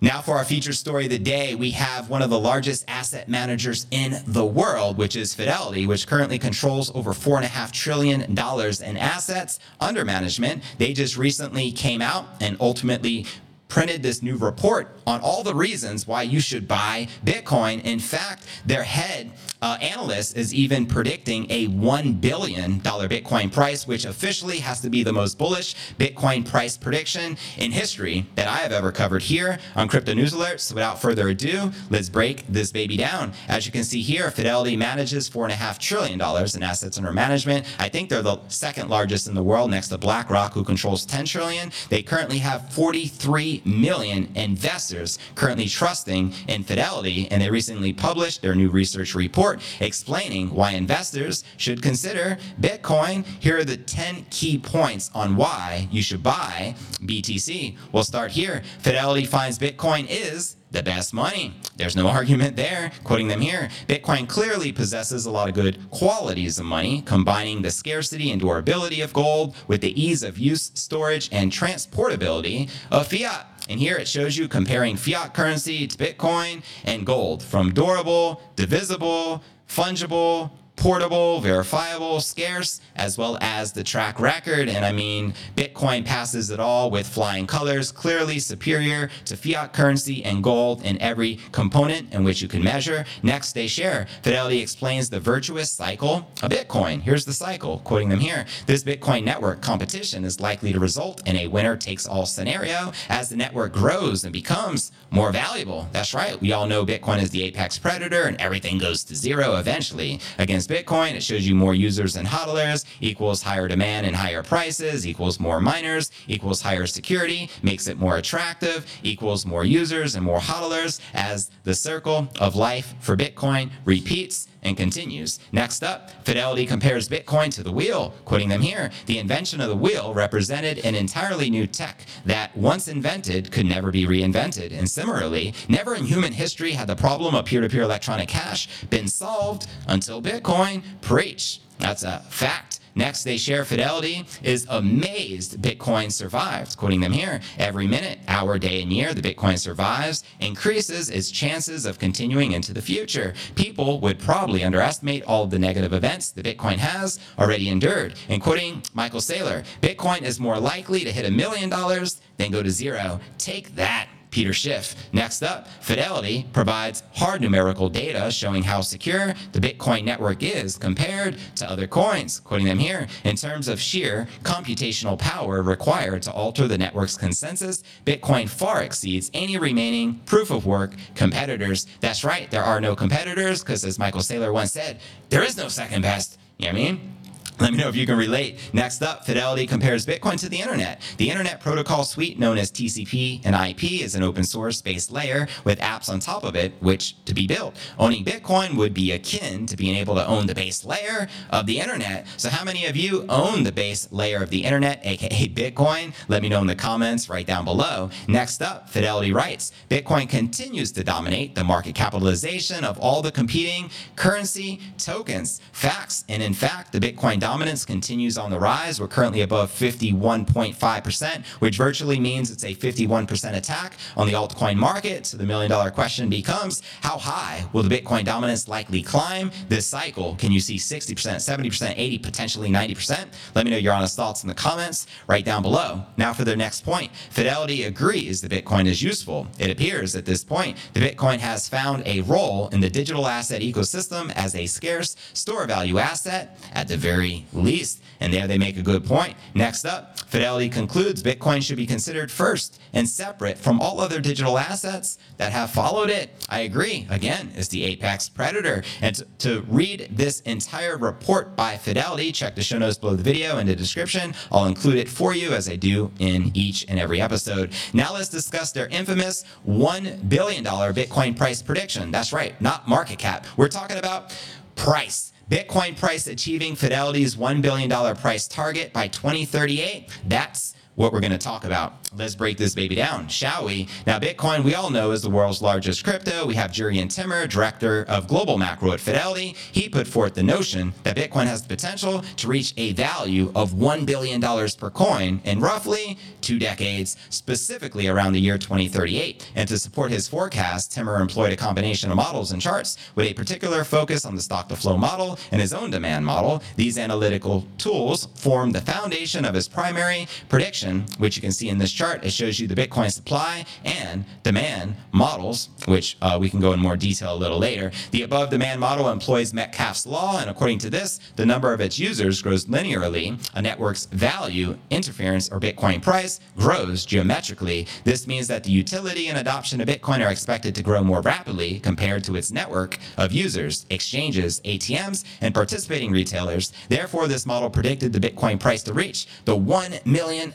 Now, 0.00 0.20
for 0.20 0.36
our 0.36 0.44
feature 0.44 0.74
story 0.74 1.04
of 1.04 1.10
the 1.10 1.18
day, 1.18 1.54
we 1.54 1.70
have 1.70 2.10
one 2.10 2.20
of 2.20 2.28
the 2.28 2.38
largest 2.38 2.84
asset 2.86 3.30
managers 3.30 3.86
in 3.90 4.22
the 4.26 4.44
world, 4.44 4.98
which 4.98 5.16
is 5.16 5.34
Fidelity, 5.34 5.86
which 5.86 6.06
currently 6.06 6.38
controls 6.38 6.94
over 6.94 7.12
$4.5 7.12 7.72
trillion 7.72 8.22
in 8.22 8.96
assets 8.98 9.58
under 9.80 10.04
management. 10.04 10.62
They 10.76 10.92
just 10.92 11.16
recently 11.16 11.72
came 11.72 12.02
out 12.02 12.26
and 12.42 12.58
ultimately 12.60 13.24
printed 13.68 14.02
this 14.02 14.22
new 14.22 14.36
report 14.36 14.98
on 15.06 15.20
all 15.20 15.42
the 15.42 15.54
reasons 15.54 16.06
why 16.06 16.22
you 16.22 16.40
should 16.40 16.68
buy 16.68 17.08
Bitcoin. 17.24 17.82
In 17.84 17.98
fact, 17.98 18.44
their 18.64 18.84
head 18.84 19.32
uh, 19.62 19.78
analyst 19.80 20.36
is 20.36 20.54
even 20.54 20.86
predicting 20.86 21.46
a 21.50 21.68
$1 21.68 22.20
billion 22.20 22.80
Bitcoin 22.80 23.52
price, 23.52 23.86
which 23.86 24.04
officially 24.04 24.58
has 24.58 24.80
to 24.80 24.90
be 24.90 25.02
the 25.02 25.12
most 25.12 25.38
bullish 25.38 25.74
Bitcoin 25.98 26.48
price 26.48 26.76
prediction 26.76 27.36
in 27.56 27.72
history 27.72 28.26
that 28.34 28.48
I 28.48 28.58
have 28.58 28.72
ever 28.72 28.92
covered 28.92 29.22
here 29.22 29.58
on 29.74 29.88
Crypto 29.88 30.14
News 30.14 30.34
Alerts. 30.34 30.72
Without 30.72 31.00
further 31.00 31.28
ado, 31.28 31.70
let's 31.90 32.08
break 32.08 32.46
this 32.48 32.70
baby 32.72 32.96
down. 32.96 33.32
As 33.48 33.66
you 33.66 33.72
can 33.72 33.84
see 33.84 34.02
here, 34.02 34.30
Fidelity 34.30 34.76
manages 34.76 35.30
$4.5 35.30 35.78
trillion 35.78 36.20
in 36.20 36.62
assets 36.62 36.98
under 36.98 37.12
management. 37.12 37.66
I 37.78 37.88
think 37.88 38.10
they're 38.10 38.22
the 38.22 38.40
second 38.48 38.88
largest 38.88 39.28
in 39.28 39.34
the 39.34 39.42
world 39.42 39.70
next 39.70 39.88
to 39.88 39.98
BlackRock, 39.98 40.52
who 40.52 40.64
controls 40.64 41.06
10 41.06 41.26
trillion. 41.26 41.72
They 41.88 42.02
currently 42.02 42.38
have 42.38 42.72
43 42.72 43.62
million 43.64 44.30
investors 44.34 45.18
currently 45.34 45.68
trusting 45.68 46.34
in 46.48 46.64
Fidelity, 46.64 47.28
and 47.30 47.40
they 47.40 47.50
recently 47.50 47.92
published 47.92 48.42
their 48.42 48.54
new 48.54 48.68
research 48.70 49.14
report 49.14 49.45
explaining 49.80 50.54
why 50.54 50.72
investors 50.72 51.44
should 51.56 51.82
consider 51.82 52.38
Bitcoin. 52.60 53.24
Here 53.40 53.58
are 53.58 53.64
the 53.64 53.76
10 53.76 54.26
key 54.30 54.58
points 54.58 55.10
on 55.14 55.36
why 55.36 55.88
you 55.90 56.02
should 56.02 56.22
buy 56.22 56.74
BTC. 57.00 57.76
We'll 57.92 58.04
start 58.04 58.32
here. 58.32 58.62
Fidelity 58.80 59.26
finds 59.26 59.58
Bitcoin 59.58 60.06
is 60.08 60.56
the 60.70 60.82
best 60.82 61.14
money. 61.14 61.54
There's 61.76 61.96
no 61.96 62.08
argument 62.18 62.56
there. 62.56 62.92
Quoting 63.04 63.28
them 63.28 63.40
here, 63.40 63.68
Bitcoin 63.88 64.28
clearly 64.28 64.72
possesses 64.72 65.26
a 65.26 65.30
lot 65.30 65.48
of 65.48 65.54
good 65.54 65.90
qualities 65.90 66.58
of 66.58 66.66
money, 66.66 67.02
combining 67.02 67.62
the 67.62 67.70
scarcity 67.70 68.30
and 68.30 68.40
durability 68.40 69.00
of 69.00 69.12
gold 69.12 69.56
with 69.66 69.80
the 69.80 70.00
ease 70.00 70.22
of 70.22 70.38
use, 70.38 70.70
storage, 70.74 71.28
and 71.32 71.52
transportability 71.52 72.70
of 72.90 73.06
fiat. 73.06 73.46
And 73.68 73.80
here 73.80 73.96
it 73.96 74.06
shows 74.06 74.36
you 74.36 74.48
comparing 74.48 74.96
fiat 74.96 75.34
currency 75.34 75.86
to 75.86 75.96
Bitcoin 75.96 76.62
and 76.84 77.04
gold 77.04 77.42
from 77.42 77.72
durable, 77.74 78.40
divisible, 78.54 79.42
fungible, 79.68 80.50
portable, 80.76 81.40
verifiable, 81.40 82.20
scarce, 82.20 82.80
as 82.94 83.18
well 83.18 83.38
as 83.40 83.72
the 83.72 83.82
track 83.82 84.20
record. 84.20 84.68
And 84.68 84.84
I 84.84 84.92
mean, 84.92 85.34
Bitcoin 85.56 86.04
passes 86.04 86.50
it 86.50 86.60
all 86.60 86.90
with 86.90 87.06
flying 87.06 87.46
colors, 87.46 87.90
clearly 87.90 88.38
superior 88.38 89.10
to 89.24 89.36
fiat 89.36 89.72
currency 89.72 90.24
and 90.24 90.42
gold 90.42 90.84
in 90.84 91.00
every 91.00 91.40
component 91.52 92.12
in 92.12 92.24
which 92.24 92.42
you 92.42 92.48
can 92.48 92.62
measure. 92.62 93.04
Next, 93.22 93.52
they 93.52 93.66
share. 93.66 94.06
Fidelity 94.22 94.60
explains 94.60 95.10
the 95.10 95.20
virtuous 95.20 95.70
cycle 95.70 96.30
of 96.42 96.50
Bitcoin. 96.50 97.00
Here's 97.00 97.24
the 97.24 97.32
cycle, 97.32 97.78
quoting 97.80 98.08
them 98.08 98.20
here. 98.20 98.46
This 98.66 98.84
Bitcoin 98.84 99.24
network 99.24 99.62
competition 99.62 100.24
is 100.24 100.40
likely 100.40 100.72
to 100.72 100.80
result 100.80 101.26
in 101.26 101.36
a 101.36 101.48
winner 101.48 101.76
takes 101.76 102.06
all 102.06 102.26
scenario 102.26 102.92
as 103.08 103.28
the 103.28 103.36
network 103.36 103.72
grows 103.72 104.24
and 104.24 104.32
becomes 104.32 104.92
more 105.10 105.32
valuable. 105.32 105.88
That's 105.92 106.14
right. 106.14 106.40
We 106.40 106.52
all 106.52 106.66
know 106.66 106.84
Bitcoin 106.84 107.22
is 107.22 107.30
the 107.30 107.44
apex 107.44 107.78
predator 107.78 108.24
and 108.24 108.40
everything 108.40 108.78
goes 108.78 109.04
to 109.04 109.16
zero 109.16 109.56
eventually 109.56 110.20
against 110.38 110.65
Bitcoin. 110.66 111.14
It 111.14 111.22
shows 111.22 111.46
you 111.46 111.54
more 111.54 111.74
users 111.74 112.16
and 112.16 112.26
hodlers 112.26 112.84
equals 113.00 113.42
higher 113.42 113.68
demand 113.68 114.06
and 114.06 114.14
higher 114.14 114.42
prices 114.42 115.06
equals 115.06 115.38
more 115.40 115.60
miners 115.60 116.10
equals 116.28 116.62
higher 116.62 116.86
security, 116.86 117.50
makes 117.62 117.86
it 117.86 117.98
more 117.98 118.16
attractive, 118.16 118.86
equals 119.02 119.46
more 119.46 119.64
users 119.64 120.14
and 120.14 120.24
more 120.24 120.40
hodlers 120.40 121.00
as 121.14 121.50
the 121.64 121.74
circle 121.74 122.28
of 122.40 122.56
life 122.56 122.94
for 123.00 123.16
Bitcoin 123.16 123.70
repeats 123.84 124.48
and 124.66 124.76
continues. 124.76 125.38
Next 125.52 125.82
up, 125.82 126.10
Fidelity 126.24 126.66
compares 126.66 127.08
Bitcoin 127.08 127.50
to 127.54 127.62
the 127.62 127.72
wheel, 127.72 128.14
quoting 128.24 128.48
them 128.48 128.60
here. 128.60 128.90
The 129.06 129.18
invention 129.18 129.60
of 129.60 129.68
the 129.68 129.76
wheel 129.76 130.12
represented 130.12 130.78
an 130.84 130.94
entirely 130.94 131.48
new 131.48 131.66
tech 131.66 132.04
that, 132.24 132.56
once 132.56 132.88
invented, 132.88 133.52
could 133.52 133.66
never 133.66 133.90
be 133.90 134.06
reinvented. 134.06 134.76
And 134.76 134.90
similarly, 134.90 135.54
never 135.68 135.94
in 135.94 136.04
human 136.04 136.32
history 136.32 136.72
had 136.72 136.88
the 136.88 136.96
problem 136.96 137.34
of 137.34 137.44
peer 137.44 137.60
to 137.60 137.68
peer 137.68 137.82
electronic 137.82 138.28
cash 138.28 138.68
been 138.90 139.08
solved 139.08 139.68
until 139.86 140.20
Bitcoin. 140.20 140.82
Preach. 141.00 141.60
That's 141.78 142.02
a 142.02 142.20
fact. 142.30 142.80
Next, 142.96 143.24
they 143.24 143.36
share 143.36 143.64
Fidelity 143.64 144.26
is 144.42 144.66
amazed 144.70 145.60
Bitcoin 145.60 146.10
survived. 146.10 146.76
Quoting 146.78 147.00
them 147.00 147.12
here, 147.12 147.40
every 147.58 147.86
minute, 147.86 148.18
hour, 148.26 148.58
day, 148.58 148.80
and 148.80 148.90
year, 148.90 149.12
the 149.12 149.20
Bitcoin 149.20 149.58
survives, 149.58 150.24
increases 150.40 151.10
its 151.10 151.30
chances 151.30 151.84
of 151.84 151.98
continuing 151.98 152.52
into 152.52 152.72
the 152.72 152.80
future. 152.80 153.34
People 153.54 154.00
would 154.00 154.18
probably 154.18 154.64
underestimate 154.64 155.22
all 155.24 155.44
of 155.44 155.50
the 155.50 155.58
negative 155.58 155.92
events 155.92 156.30
the 156.30 156.42
Bitcoin 156.42 156.78
has 156.78 157.20
already 157.38 157.68
endured. 157.68 158.14
And 158.30 158.42
quoting 158.42 158.82
Michael 158.94 159.20
Saylor, 159.20 159.64
Bitcoin 159.82 160.22
is 160.22 160.40
more 160.40 160.58
likely 160.58 161.04
to 161.04 161.12
hit 161.12 161.26
a 161.26 161.30
million 161.30 161.68
dollars 161.68 162.20
than 162.38 162.50
go 162.50 162.62
to 162.62 162.70
zero. 162.70 163.20
Take 163.36 163.74
that. 163.76 164.08
Peter 164.36 164.52
Schiff. 164.52 164.94
Next 165.14 165.42
up, 165.42 165.66
Fidelity 165.80 166.46
provides 166.52 167.02
hard 167.14 167.40
numerical 167.40 167.88
data 167.88 168.30
showing 168.30 168.62
how 168.64 168.82
secure 168.82 169.32
the 169.52 169.60
Bitcoin 169.60 170.04
network 170.04 170.42
is 170.42 170.76
compared 170.76 171.38
to 171.54 171.70
other 171.70 171.86
coins. 171.86 172.40
Quoting 172.40 172.66
them 172.66 172.78
here, 172.78 173.06
in 173.24 173.36
terms 173.36 173.66
of 173.66 173.80
sheer 173.80 174.28
computational 174.42 175.18
power 175.18 175.62
required 175.62 176.20
to 176.24 176.32
alter 176.32 176.68
the 176.68 176.76
network's 176.76 177.16
consensus, 177.16 177.82
Bitcoin 178.04 178.46
far 178.46 178.82
exceeds 178.82 179.30
any 179.32 179.56
remaining 179.56 180.18
proof 180.26 180.50
of 180.50 180.66
work 180.66 180.92
competitors. 181.14 181.86
That's 182.00 182.22
right, 182.22 182.50
there 182.50 182.62
are 182.62 182.78
no 182.78 182.94
competitors 182.94 183.62
because, 183.62 183.86
as 183.86 183.98
Michael 183.98 184.20
Saylor 184.20 184.52
once 184.52 184.70
said, 184.70 185.00
there 185.30 185.44
is 185.44 185.56
no 185.56 185.68
second 185.68 186.02
best. 186.02 186.38
You 186.58 186.66
know 186.66 186.72
what 186.72 186.78
I 186.78 186.84
mean? 186.84 187.15
Let 187.58 187.72
me 187.72 187.78
know 187.78 187.88
if 187.88 187.96
you 187.96 188.04
can 188.04 188.18
relate. 188.18 188.58
Next 188.74 189.02
up, 189.02 189.24
Fidelity 189.24 189.66
compares 189.66 190.04
Bitcoin 190.04 190.38
to 190.40 190.48
the 190.48 190.60
internet. 190.60 191.00
The 191.16 191.30
internet 191.30 191.58
protocol 191.58 192.04
suite 192.04 192.38
known 192.38 192.58
as 192.58 192.70
TCP 192.70 193.40
and 193.46 193.54
IP 193.54 194.02
is 194.02 194.14
an 194.14 194.22
open 194.22 194.44
source 194.44 194.82
based 194.82 195.10
layer 195.10 195.48
with 195.64 195.78
apps 195.78 196.10
on 196.10 196.20
top 196.20 196.44
of 196.44 196.54
it, 196.54 196.74
which 196.80 197.16
to 197.24 197.32
be 197.32 197.46
built. 197.46 197.74
Owning 197.98 198.26
Bitcoin 198.26 198.76
would 198.76 198.92
be 198.92 199.12
akin 199.12 199.64
to 199.66 199.76
being 199.76 199.96
able 199.96 200.14
to 200.16 200.26
own 200.26 200.46
the 200.46 200.54
base 200.54 200.84
layer 200.84 201.28
of 201.48 201.64
the 201.64 201.80
internet. 201.80 202.26
So 202.36 202.50
how 202.50 202.62
many 202.62 202.84
of 202.84 202.94
you 202.94 203.24
own 203.30 203.62
the 203.62 203.72
base 203.72 204.12
layer 204.12 204.42
of 204.42 204.50
the 204.50 204.62
internet, 204.62 205.00
aka 205.04 205.48
Bitcoin? 205.48 206.12
Let 206.28 206.42
me 206.42 206.50
know 206.50 206.60
in 206.60 206.66
the 206.66 206.74
comments 206.74 207.30
right 207.30 207.46
down 207.46 207.64
below. 207.64 208.10
Next 208.28 208.60
up, 208.60 208.90
Fidelity 208.90 209.32
writes, 209.32 209.72
Bitcoin 209.88 210.28
continues 210.28 210.92
to 210.92 211.02
dominate 211.02 211.54
the 211.54 211.64
market 211.64 211.94
capitalization 211.94 212.84
of 212.84 212.98
all 212.98 213.22
the 213.22 213.32
competing 213.32 213.90
currency 214.14 214.80
tokens. 214.98 215.62
Facts. 215.72 216.24
And 216.28 216.42
in 216.42 216.52
fact, 216.52 216.92
the 216.92 217.00
Bitcoin 217.00 217.45
dominance 217.46 217.84
continues 217.84 218.36
on 218.36 218.50
the 218.50 218.58
rise. 218.58 219.00
We're 219.00 219.06
currently 219.06 219.42
above 219.42 219.70
51.5%, 219.70 221.46
which 221.60 221.76
virtually 221.76 222.18
means 222.18 222.50
it's 222.50 222.64
a 222.64 222.74
51% 222.74 223.54
attack 223.54 223.98
on 224.16 224.26
the 224.26 224.32
altcoin 224.32 224.74
market. 224.74 225.26
So 225.26 225.36
the 225.36 225.46
million 225.46 225.70
dollar 225.70 225.92
question 225.92 226.28
becomes 226.28 226.82
how 227.02 227.18
high 227.18 227.64
will 227.72 227.84
the 227.84 228.00
Bitcoin 228.00 228.24
dominance 228.24 228.66
likely 228.66 229.00
climb 229.00 229.52
this 229.68 229.86
cycle? 229.86 230.34
Can 230.34 230.50
you 230.50 230.58
see 230.58 230.74
60%, 230.74 231.14
70%, 231.14 231.96
80%, 231.96 232.20
potentially 232.20 232.68
90%? 232.68 233.26
Let 233.54 233.64
me 233.64 233.70
know 233.70 233.76
your 233.76 233.92
honest 233.92 234.16
thoughts 234.16 234.42
in 234.42 234.48
the 234.48 234.54
comments 234.54 235.06
right 235.28 235.44
down 235.44 235.62
below. 235.62 236.02
Now 236.16 236.32
for 236.32 236.42
the 236.42 236.56
next 236.56 236.84
point. 236.84 237.12
Fidelity 237.30 237.84
agrees 237.84 238.40
the 238.40 238.48
Bitcoin 238.48 238.86
is 238.86 239.00
useful. 239.04 239.46
It 239.60 239.70
appears 239.70 240.16
at 240.16 240.24
this 240.24 240.42
point 240.42 240.78
the 240.94 241.00
Bitcoin 241.00 241.38
has 241.38 241.68
found 241.68 242.02
a 242.06 242.22
role 242.22 242.70
in 242.70 242.80
the 242.80 242.90
digital 242.90 243.28
asset 243.28 243.62
ecosystem 243.62 244.32
as 244.34 244.56
a 244.56 244.66
scarce 244.66 245.14
store 245.32 245.64
value 245.68 245.98
asset 245.98 246.58
at 246.74 246.88
the 246.88 246.96
very 246.96 247.35
least. 247.52 248.02
And 248.20 248.32
there 248.32 248.46
they 248.46 248.58
make 248.58 248.76
a 248.76 248.82
good 248.82 249.04
point. 249.04 249.36
Next 249.54 249.84
up, 249.84 250.18
Fidelity 250.20 250.68
concludes 250.68 251.22
Bitcoin 251.22 251.62
should 251.62 251.76
be 251.76 251.86
considered 251.86 252.30
first 252.30 252.80
and 252.92 253.08
separate 253.08 253.58
from 253.58 253.80
all 253.80 254.00
other 254.00 254.20
digital 254.20 254.58
assets 254.58 255.18
that 255.36 255.52
have 255.52 255.70
followed 255.70 256.10
it. 256.10 256.30
I 256.48 256.60
agree. 256.60 257.06
Again, 257.10 257.52
is 257.56 257.68
the 257.68 257.84
apex 257.84 258.28
predator. 258.28 258.82
And 259.00 259.16
to, 259.16 259.24
to 259.38 259.66
read 259.68 260.08
this 260.10 260.40
entire 260.40 260.96
report 260.96 261.56
by 261.56 261.76
Fidelity, 261.76 262.32
check 262.32 262.54
the 262.54 262.62
show 262.62 262.78
notes 262.78 262.98
below 262.98 263.14
the 263.14 263.22
video 263.22 263.58
in 263.58 263.66
the 263.66 263.76
description. 263.76 264.34
I'll 264.50 264.66
include 264.66 264.96
it 264.96 265.08
for 265.08 265.34
you 265.34 265.52
as 265.52 265.68
I 265.68 265.76
do 265.76 266.10
in 266.18 266.50
each 266.54 266.84
and 266.88 266.98
every 266.98 267.20
episode. 267.20 267.72
Now 267.92 268.12
let's 268.12 268.28
discuss 268.28 268.72
their 268.72 268.88
infamous 268.88 269.44
$1 269.68 270.28
billion 270.28 270.64
Bitcoin 270.64 271.36
price 271.36 271.62
prediction. 271.62 272.10
That's 272.10 272.32
right, 272.32 272.60
not 272.60 272.88
market 272.88 273.18
cap. 273.18 273.46
We're 273.56 273.68
talking 273.68 273.98
about 273.98 274.36
price. 274.74 275.32
Bitcoin 275.50 275.96
price 275.96 276.26
achieving 276.26 276.74
Fidelity's 276.74 277.36
$1 277.36 277.62
billion 277.62 278.16
price 278.16 278.48
target 278.48 278.92
by 278.92 279.06
2038. 279.06 280.08
That's 280.26 280.74
what 280.96 281.12
we're 281.12 281.20
going 281.20 281.32
to 281.32 281.38
talk 281.38 281.64
about. 281.64 281.94
Let's 282.16 282.34
break 282.34 282.56
this 282.56 282.74
baby 282.74 282.94
down, 282.94 283.28
shall 283.28 283.66
we? 283.66 283.88
Now, 284.06 284.18
Bitcoin, 284.18 284.64
we 284.64 284.74
all 284.74 284.90
know, 284.90 285.12
is 285.12 285.22
the 285.22 285.30
world's 285.30 285.60
largest 285.62 286.02
crypto. 286.02 286.46
We 286.46 286.54
have 286.54 286.72
Jurrien 286.72 287.14
Timmer, 287.14 287.46
director 287.46 288.04
of 288.08 288.26
global 288.26 288.56
macro 288.58 288.92
at 288.92 289.00
Fidelity. 289.00 289.54
He 289.70 289.88
put 289.88 290.06
forth 290.06 290.34
the 290.34 290.42
notion 290.42 290.94
that 291.04 291.16
Bitcoin 291.16 291.46
has 291.46 291.62
the 291.62 291.68
potential 291.68 292.22
to 292.36 292.48
reach 292.48 292.72
a 292.76 292.92
value 292.94 293.52
of 293.54 293.72
$1 293.72 294.06
billion 294.06 294.40
per 294.40 294.90
coin 294.90 295.40
in 295.44 295.60
roughly 295.60 296.18
two 296.40 296.58
decades, 296.58 297.16
specifically 297.28 298.08
around 298.08 298.32
the 298.32 298.40
year 298.40 298.56
2038. 298.56 299.50
And 299.54 299.68
to 299.68 299.78
support 299.78 300.10
his 300.10 300.28
forecast, 300.28 300.92
Timmer 300.92 301.20
employed 301.20 301.52
a 301.52 301.56
combination 301.56 302.10
of 302.10 302.16
models 302.16 302.52
and 302.52 302.62
charts 302.62 302.96
with 303.14 303.26
a 303.26 303.34
particular 303.34 303.84
focus 303.84 304.24
on 304.24 304.34
the 304.34 304.40
stock 304.40 304.68
to 304.68 304.76
flow 304.76 304.96
model 304.96 305.38
and 305.52 305.60
his 305.60 305.74
own 305.74 305.90
demand 305.90 306.24
model. 306.24 306.62
These 306.76 306.96
analytical 306.98 307.66
tools 307.76 308.28
form 308.36 308.70
the 308.70 308.80
foundation 308.80 309.44
of 309.44 309.54
his 309.54 309.68
primary 309.68 310.28
prediction, 310.48 310.85
which 311.18 311.36
you 311.36 311.42
can 311.42 311.52
see 311.52 311.68
in 311.68 311.78
this 311.78 311.92
chart 311.92 312.06
chart, 312.06 312.24
it 312.24 312.32
shows 312.32 312.60
you 312.60 312.68
the 312.68 312.74
Bitcoin 312.74 313.10
supply 313.10 313.64
and 313.84 314.24
demand 314.42 314.94
models, 315.12 315.70
which 315.86 316.16
uh, 316.22 316.38
we 316.40 316.48
can 316.48 316.60
go 316.60 316.72
in 316.72 316.80
more 316.80 316.96
detail 316.96 317.34
a 317.34 317.36
little 317.36 317.58
later. 317.58 317.90
The 318.12 318.22
above 318.22 318.50
demand 318.50 318.80
model 318.80 319.08
employs 319.08 319.52
Metcalfe's 319.52 320.06
law, 320.06 320.38
and 320.40 320.48
according 320.48 320.78
to 320.80 320.90
this, 320.90 321.18
the 321.36 321.46
number 321.46 321.72
of 321.72 321.80
its 321.80 321.98
users 321.98 322.42
grows 322.42 322.66
linearly. 322.66 323.26
A 323.54 323.62
network's 323.62 324.06
value, 324.06 324.78
interference, 324.90 325.48
or 325.50 325.58
Bitcoin 325.60 326.00
price 326.00 326.40
grows 326.56 327.04
geometrically. 327.04 327.86
This 328.04 328.26
means 328.26 328.46
that 328.48 328.64
the 328.64 328.70
utility 328.70 329.28
and 329.28 329.38
adoption 329.38 329.80
of 329.80 329.88
Bitcoin 329.88 330.24
are 330.24 330.30
expected 330.30 330.74
to 330.74 330.82
grow 330.82 331.02
more 331.02 331.20
rapidly 331.20 331.80
compared 331.80 332.24
to 332.24 332.36
its 332.36 332.52
network 332.52 332.98
of 333.16 333.32
users, 333.32 333.86
exchanges, 333.90 334.60
ATMs, 334.60 335.24
and 335.40 335.54
participating 335.54 336.12
retailers. 336.12 336.72
Therefore, 336.88 337.26
this 337.26 337.46
model 337.46 337.70
predicted 337.70 338.12
the 338.12 338.20
Bitcoin 338.20 338.60
price 338.60 338.82
to 338.84 338.94
reach 338.94 339.26
the 339.44 339.56
$1 339.56 340.06
million 340.06 340.52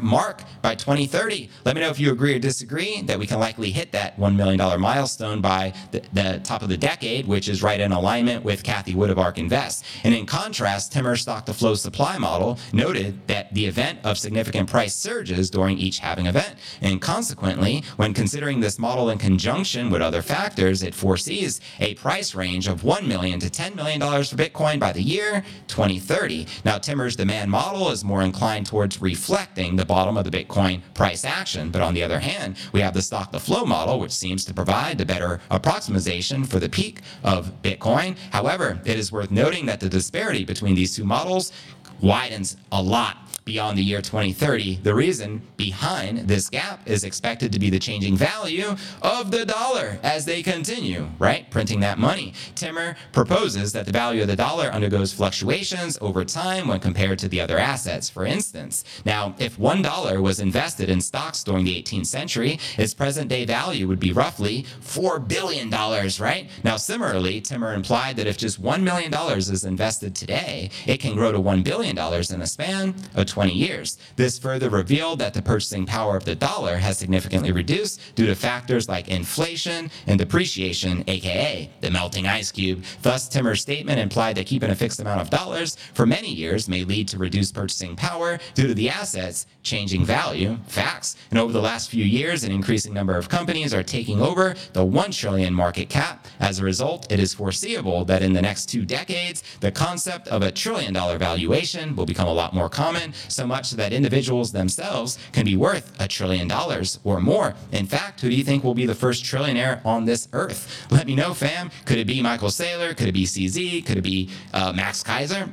mark 0.00 0.42
by 0.62 0.74
2030. 0.74 1.50
Let 1.64 1.74
me 1.74 1.80
know 1.80 1.90
if 1.90 1.98
you 1.98 2.12
agree 2.12 2.34
or 2.34 2.38
disagree 2.38 3.02
that 3.02 3.18
we 3.18 3.26
can 3.26 3.38
likely 3.38 3.70
hit 3.70 3.92
that 3.92 4.18
$1 4.18 4.36
million 4.36 4.58
milestone 4.80 5.40
by 5.40 5.72
the, 5.90 6.02
the 6.12 6.40
top 6.44 6.62
of 6.62 6.68
the 6.68 6.76
decade, 6.76 7.26
which 7.26 7.48
is 7.48 7.62
right 7.62 7.80
in 7.80 7.92
alignment 7.92 8.44
with 8.44 8.62
Cathie 8.62 8.94
Wood 8.94 9.10
of 9.10 9.18
ARK 9.18 9.38
Invest. 9.38 9.84
And 10.04 10.14
in 10.14 10.26
contrast, 10.26 10.92
Timmer 10.92 11.16
stock 11.16 11.46
to 11.46 11.54
flow 11.54 11.74
supply 11.74 12.18
model 12.18 12.58
noted 12.72 13.26
that 13.28 13.52
the 13.54 13.66
event 13.66 14.00
of 14.04 14.18
significant 14.18 14.68
price 14.70 14.94
surges 14.94 15.50
during 15.50 15.78
each 15.78 15.98
halving 15.98 16.26
event. 16.26 16.56
And 16.80 17.00
consequently, 17.00 17.84
when 17.96 18.14
considering 18.14 18.60
this 18.60 18.78
model 18.78 19.10
in 19.10 19.18
conjunction 19.18 19.90
with 19.90 20.02
other 20.02 20.22
factors, 20.22 20.82
it 20.82 20.94
foresees 20.94 21.60
a 21.80 21.94
price 21.94 22.34
range 22.34 22.68
of 22.68 22.82
$1 22.82 23.06
million 23.06 23.40
to 23.40 23.48
$10 23.48 23.74
million 23.74 24.00
for 24.00 24.36
Bitcoin 24.36 24.78
by 24.78 24.92
the 24.92 25.02
year 25.02 25.44
2030. 25.68 26.46
Now, 26.64 26.78
Timmer's 26.78 27.16
demand 27.16 27.50
model 27.50 27.90
is 27.90 28.04
more 28.04 28.22
inclined 28.22 28.66
towards 28.66 29.00
reflecting 29.00 29.63
the 29.72 29.84
bottom 29.84 30.16
of 30.16 30.24
the 30.24 30.30
Bitcoin 30.30 30.80
price 30.94 31.24
action. 31.24 31.70
But 31.70 31.82
on 31.82 31.94
the 31.94 32.02
other 32.02 32.20
hand, 32.20 32.56
we 32.72 32.80
have 32.80 32.94
the 32.94 33.02
stock 33.02 33.32
to 33.32 33.40
flow 33.40 33.64
model, 33.64 33.98
which 33.98 34.12
seems 34.12 34.44
to 34.44 34.54
provide 34.54 34.98
the 34.98 35.06
better 35.06 35.40
approximation 35.50 36.44
for 36.44 36.60
the 36.60 36.68
peak 36.68 37.00
of 37.22 37.62
Bitcoin. 37.62 38.16
However, 38.30 38.80
it 38.84 38.98
is 38.98 39.10
worth 39.10 39.30
noting 39.30 39.66
that 39.66 39.80
the 39.80 39.88
disparity 39.88 40.44
between 40.44 40.74
these 40.74 40.94
two 40.94 41.04
models 41.04 41.52
widens 42.00 42.56
a 42.70 42.82
lot 42.82 43.23
beyond 43.44 43.76
the 43.76 43.82
year 43.82 44.00
2030. 44.00 44.76
The 44.82 44.94
reason 44.94 45.42
behind 45.56 46.28
this 46.28 46.48
gap 46.48 46.88
is 46.88 47.04
expected 47.04 47.52
to 47.52 47.58
be 47.58 47.70
the 47.70 47.78
changing 47.78 48.16
value 48.16 48.76
of 49.02 49.30
the 49.30 49.44
dollar 49.44 49.98
as 50.02 50.24
they 50.24 50.42
continue, 50.42 51.08
right? 51.18 51.50
Printing 51.50 51.80
that 51.80 51.98
money. 51.98 52.34
Timmer 52.54 52.96
proposes 53.12 53.72
that 53.72 53.86
the 53.86 53.92
value 53.92 54.22
of 54.22 54.28
the 54.28 54.36
dollar 54.36 54.66
undergoes 54.72 55.12
fluctuations 55.12 55.98
over 56.00 56.24
time 56.24 56.68
when 56.68 56.80
compared 56.80 57.18
to 57.18 57.28
the 57.28 57.40
other 57.40 57.58
assets. 57.58 58.08
For 58.08 58.24
instance, 58.24 58.84
now, 59.04 59.34
if 59.38 59.58
$1 59.58 60.22
was 60.22 60.40
invested 60.40 60.88
in 60.88 61.00
stocks 61.00 61.44
during 61.44 61.64
the 61.64 61.82
18th 61.82 62.06
century, 62.06 62.58
its 62.78 62.94
present 62.94 63.28
day 63.28 63.44
value 63.44 63.86
would 63.88 64.00
be 64.00 64.12
roughly 64.12 64.64
$4 64.80 65.26
billion, 65.26 65.70
right? 65.70 66.48
Now, 66.62 66.76
similarly, 66.76 67.40
Timmer 67.40 67.74
implied 67.74 68.16
that 68.16 68.26
if 68.26 68.38
just 68.38 68.62
$1 68.62 68.82
million 68.82 69.12
is 69.38 69.64
invested 69.64 70.14
today, 70.14 70.70
it 70.86 70.98
can 70.98 71.14
grow 71.14 71.32
to 71.32 71.38
$1 71.38 71.62
billion 71.62 71.98
in 71.98 72.42
a 72.42 72.46
span 72.46 72.94
of 73.14 73.26
20 73.34 73.52
years. 73.52 73.98
This 74.14 74.38
further 74.38 74.70
revealed 74.70 75.18
that 75.18 75.34
the 75.34 75.42
purchasing 75.42 75.86
power 75.86 76.16
of 76.16 76.24
the 76.24 76.36
dollar 76.36 76.76
has 76.76 76.98
significantly 76.98 77.50
reduced 77.50 78.00
due 78.14 78.26
to 78.26 78.34
factors 78.36 78.88
like 78.88 79.08
inflation 79.08 79.90
and 80.06 80.20
depreciation, 80.20 81.02
aka 81.08 81.68
the 81.80 81.90
melting 81.90 82.28
ice 82.28 82.52
cube. 82.52 82.84
Thus, 83.02 83.28
Timmer's 83.28 83.60
statement 83.60 83.98
implied 83.98 84.36
that 84.36 84.46
keeping 84.46 84.70
a 84.70 84.76
fixed 84.76 85.00
amount 85.00 85.20
of 85.20 85.30
dollars 85.30 85.76
for 85.94 86.06
many 86.06 86.32
years 86.32 86.68
may 86.68 86.84
lead 86.84 87.08
to 87.08 87.18
reduced 87.18 87.56
purchasing 87.56 87.96
power 87.96 88.38
due 88.54 88.68
to 88.68 88.74
the 88.74 88.88
assets 88.88 89.46
changing 89.64 90.04
value. 90.04 90.56
Facts. 90.68 91.16
And 91.30 91.38
over 91.40 91.52
the 91.52 91.60
last 91.60 91.90
few 91.90 92.04
years, 92.04 92.44
an 92.44 92.52
increasing 92.52 92.94
number 92.94 93.16
of 93.16 93.28
companies 93.28 93.74
are 93.74 93.82
taking 93.82 94.22
over 94.22 94.54
the 94.74 94.84
1 94.84 95.10
trillion 95.10 95.52
market 95.52 95.88
cap. 95.88 96.28
As 96.38 96.60
a 96.60 96.62
result, 96.62 97.10
it 97.10 97.18
is 97.18 97.34
foreseeable 97.34 98.04
that 98.04 98.22
in 98.22 98.32
the 98.32 98.42
next 98.42 98.66
two 98.66 98.84
decades, 98.84 99.42
the 99.58 99.72
concept 99.72 100.28
of 100.28 100.42
a 100.42 100.52
trillion 100.52 100.92
dollar 100.92 101.18
valuation 101.18 101.96
will 101.96 102.06
become 102.06 102.28
a 102.28 102.32
lot 102.32 102.54
more 102.54 102.68
common 102.68 103.12
so 103.28 103.46
much 103.46 103.72
that 103.72 103.92
individuals 103.92 104.52
themselves 104.52 105.18
can 105.32 105.44
be 105.44 105.56
worth 105.56 105.94
a 106.00 106.08
trillion 106.08 106.48
dollars 106.48 106.98
or 107.04 107.20
more. 107.20 107.54
In 107.72 107.86
fact, 107.86 108.20
who 108.20 108.30
do 108.30 108.36
you 108.36 108.44
think 108.44 108.64
will 108.64 108.74
be 108.74 108.86
the 108.86 108.94
first 108.94 109.24
trillionaire 109.24 109.84
on 109.84 110.04
this 110.04 110.28
earth? 110.32 110.86
Let 110.90 111.06
me 111.06 111.14
know, 111.14 111.34
fam. 111.34 111.70
Could 111.84 111.98
it 111.98 112.06
be 112.06 112.22
Michael 112.22 112.48
Saylor? 112.48 112.96
Could 112.96 113.08
it 113.08 113.12
be 113.12 113.24
CZ? 113.24 113.84
Could 113.86 113.98
it 113.98 114.02
be 114.02 114.30
uh, 114.52 114.72
Max 114.72 115.02
Keiser? 115.02 115.50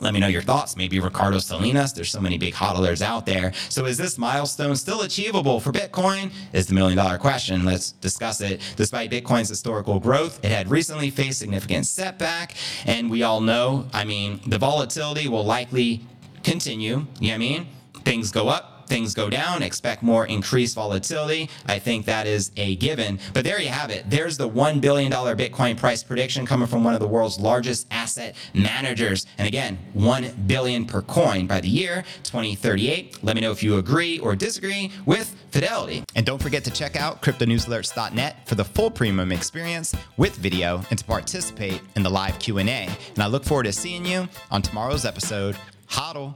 Let 0.00 0.14
me 0.14 0.20
know 0.20 0.28
your 0.28 0.42
thoughts. 0.42 0.76
Maybe 0.76 1.00
Ricardo 1.00 1.38
Salinas. 1.38 1.92
There's 1.92 2.10
so 2.10 2.20
many 2.20 2.38
big 2.38 2.54
hodlers 2.54 3.02
out 3.02 3.26
there. 3.26 3.52
So 3.68 3.84
is 3.86 3.98
this 3.98 4.16
milestone 4.16 4.76
still 4.76 5.02
achievable 5.02 5.58
for 5.58 5.72
Bitcoin? 5.72 6.30
Is 6.52 6.68
the 6.68 6.74
million 6.74 6.96
dollar 6.96 7.18
question. 7.18 7.64
Let's 7.64 7.92
discuss 7.92 8.40
it. 8.40 8.60
Despite 8.76 9.10
Bitcoin's 9.10 9.48
historical 9.48 9.98
growth, 9.98 10.44
it 10.44 10.52
had 10.52 10.70
recently 10.70 11.10
faced 11.10 11.40
significant 11.40 11.86
setback. 11.86 12.54
And 12.86 13.10
we 13.10 13.24
all 13.24 13.40
know, 13.40 13.86
I 13.92 14.04
mean, 14.04 14.40
the 14.46 14.58
volatility 14.58 15.26
will 15.26 15.44
likely 15.44 16.02
continue. 16.50 16.88
You 16.88 16.96
know 16.96 17.06
what 17.20 17.34
I 17.34 17.38
mean? 17.38 17.66
Things 18.04 18.30
go 18.30 18.48
up, 18.48 18.78
things 18.88 19.14
go 19.14 19.28
down, 19.28 19.62
expect 19.62 20.02
more 20.02 20.26
increased 20.26 20.74
volatility. 20.74 21.50
I 21.66 21.78
think 21.78 22.06
that 22.06 22.26
is 22.26 22.50
a 22.56 22.76
given. 22.76 23.20
But 23.34 23.44
there 23.44 23.60
you 23.60 23.68
have 23.68 23.90
it. 23.90 24.08
There's 24.08 24.36
the 24.38 24.48
$1 24.48 24.80
billion 24.80 25.12
Bitcoin 25.12 25.76
price 25.76 26.02
prediction 26.02 26.46
coming 26.46 26.66
from 26.66 26.84
one 26.84 26.94
of 26.94 27.00
the 27.00 27.06
world's 27.06 27.38
largest 27.38 27.86
asset 27.90 28.34
managers. 28.54 29.26
And 29.36 29.46
again, 29.46 29.78
1 29.92 30.44
billion 30.46 30.86
per 30.86 31.02
coin 31.02 31.46
by 31.46 31.60
the 31.60 31.68
year 31.68 32.04
2038. 32.22 33.22
Let 33.22 33.36
me 33.36 33.42
know 33.42 33.50
if 33.50 33.62
you 33.62 33.76
agree 33.76 34.18
or 34.18 34.34
disagree 34.34 34.90
with 35.04 35.34
Fidelity. 35.50 36.04
And 36.14 36.26
don't 36.26 36.42
forget 36.42 36.62
to 36.64 36.70
check 36.70 36.94
out 36.94 37.22
cryptonewsalerts.net 37.22 38.46
for 38.46 38.54
the 38.54 38.64
full 38.64 38.90
premium 38.90 39.32
experience 39.32 39.94
with 40.18 40.36
video 40.36 40.82
and 40.90 40.98
to 40.98 41.04
participate 41.04 41.80
in 41.96 42.02
the 42.02 42.10
live 42.10 42.38
Q&A. 42.38 42.62
And 42.62 43.18
I 43.18 43.26
look 43.26 43.44
forward 43.44 43.64
to 43.64 43.72
seeing 43.72 44.04
you 44.04 44.28
on 44.50 44.60
tomorrow's 44.60 45.06
episode. 45.06 45.56
Hodl. 45.88 46.34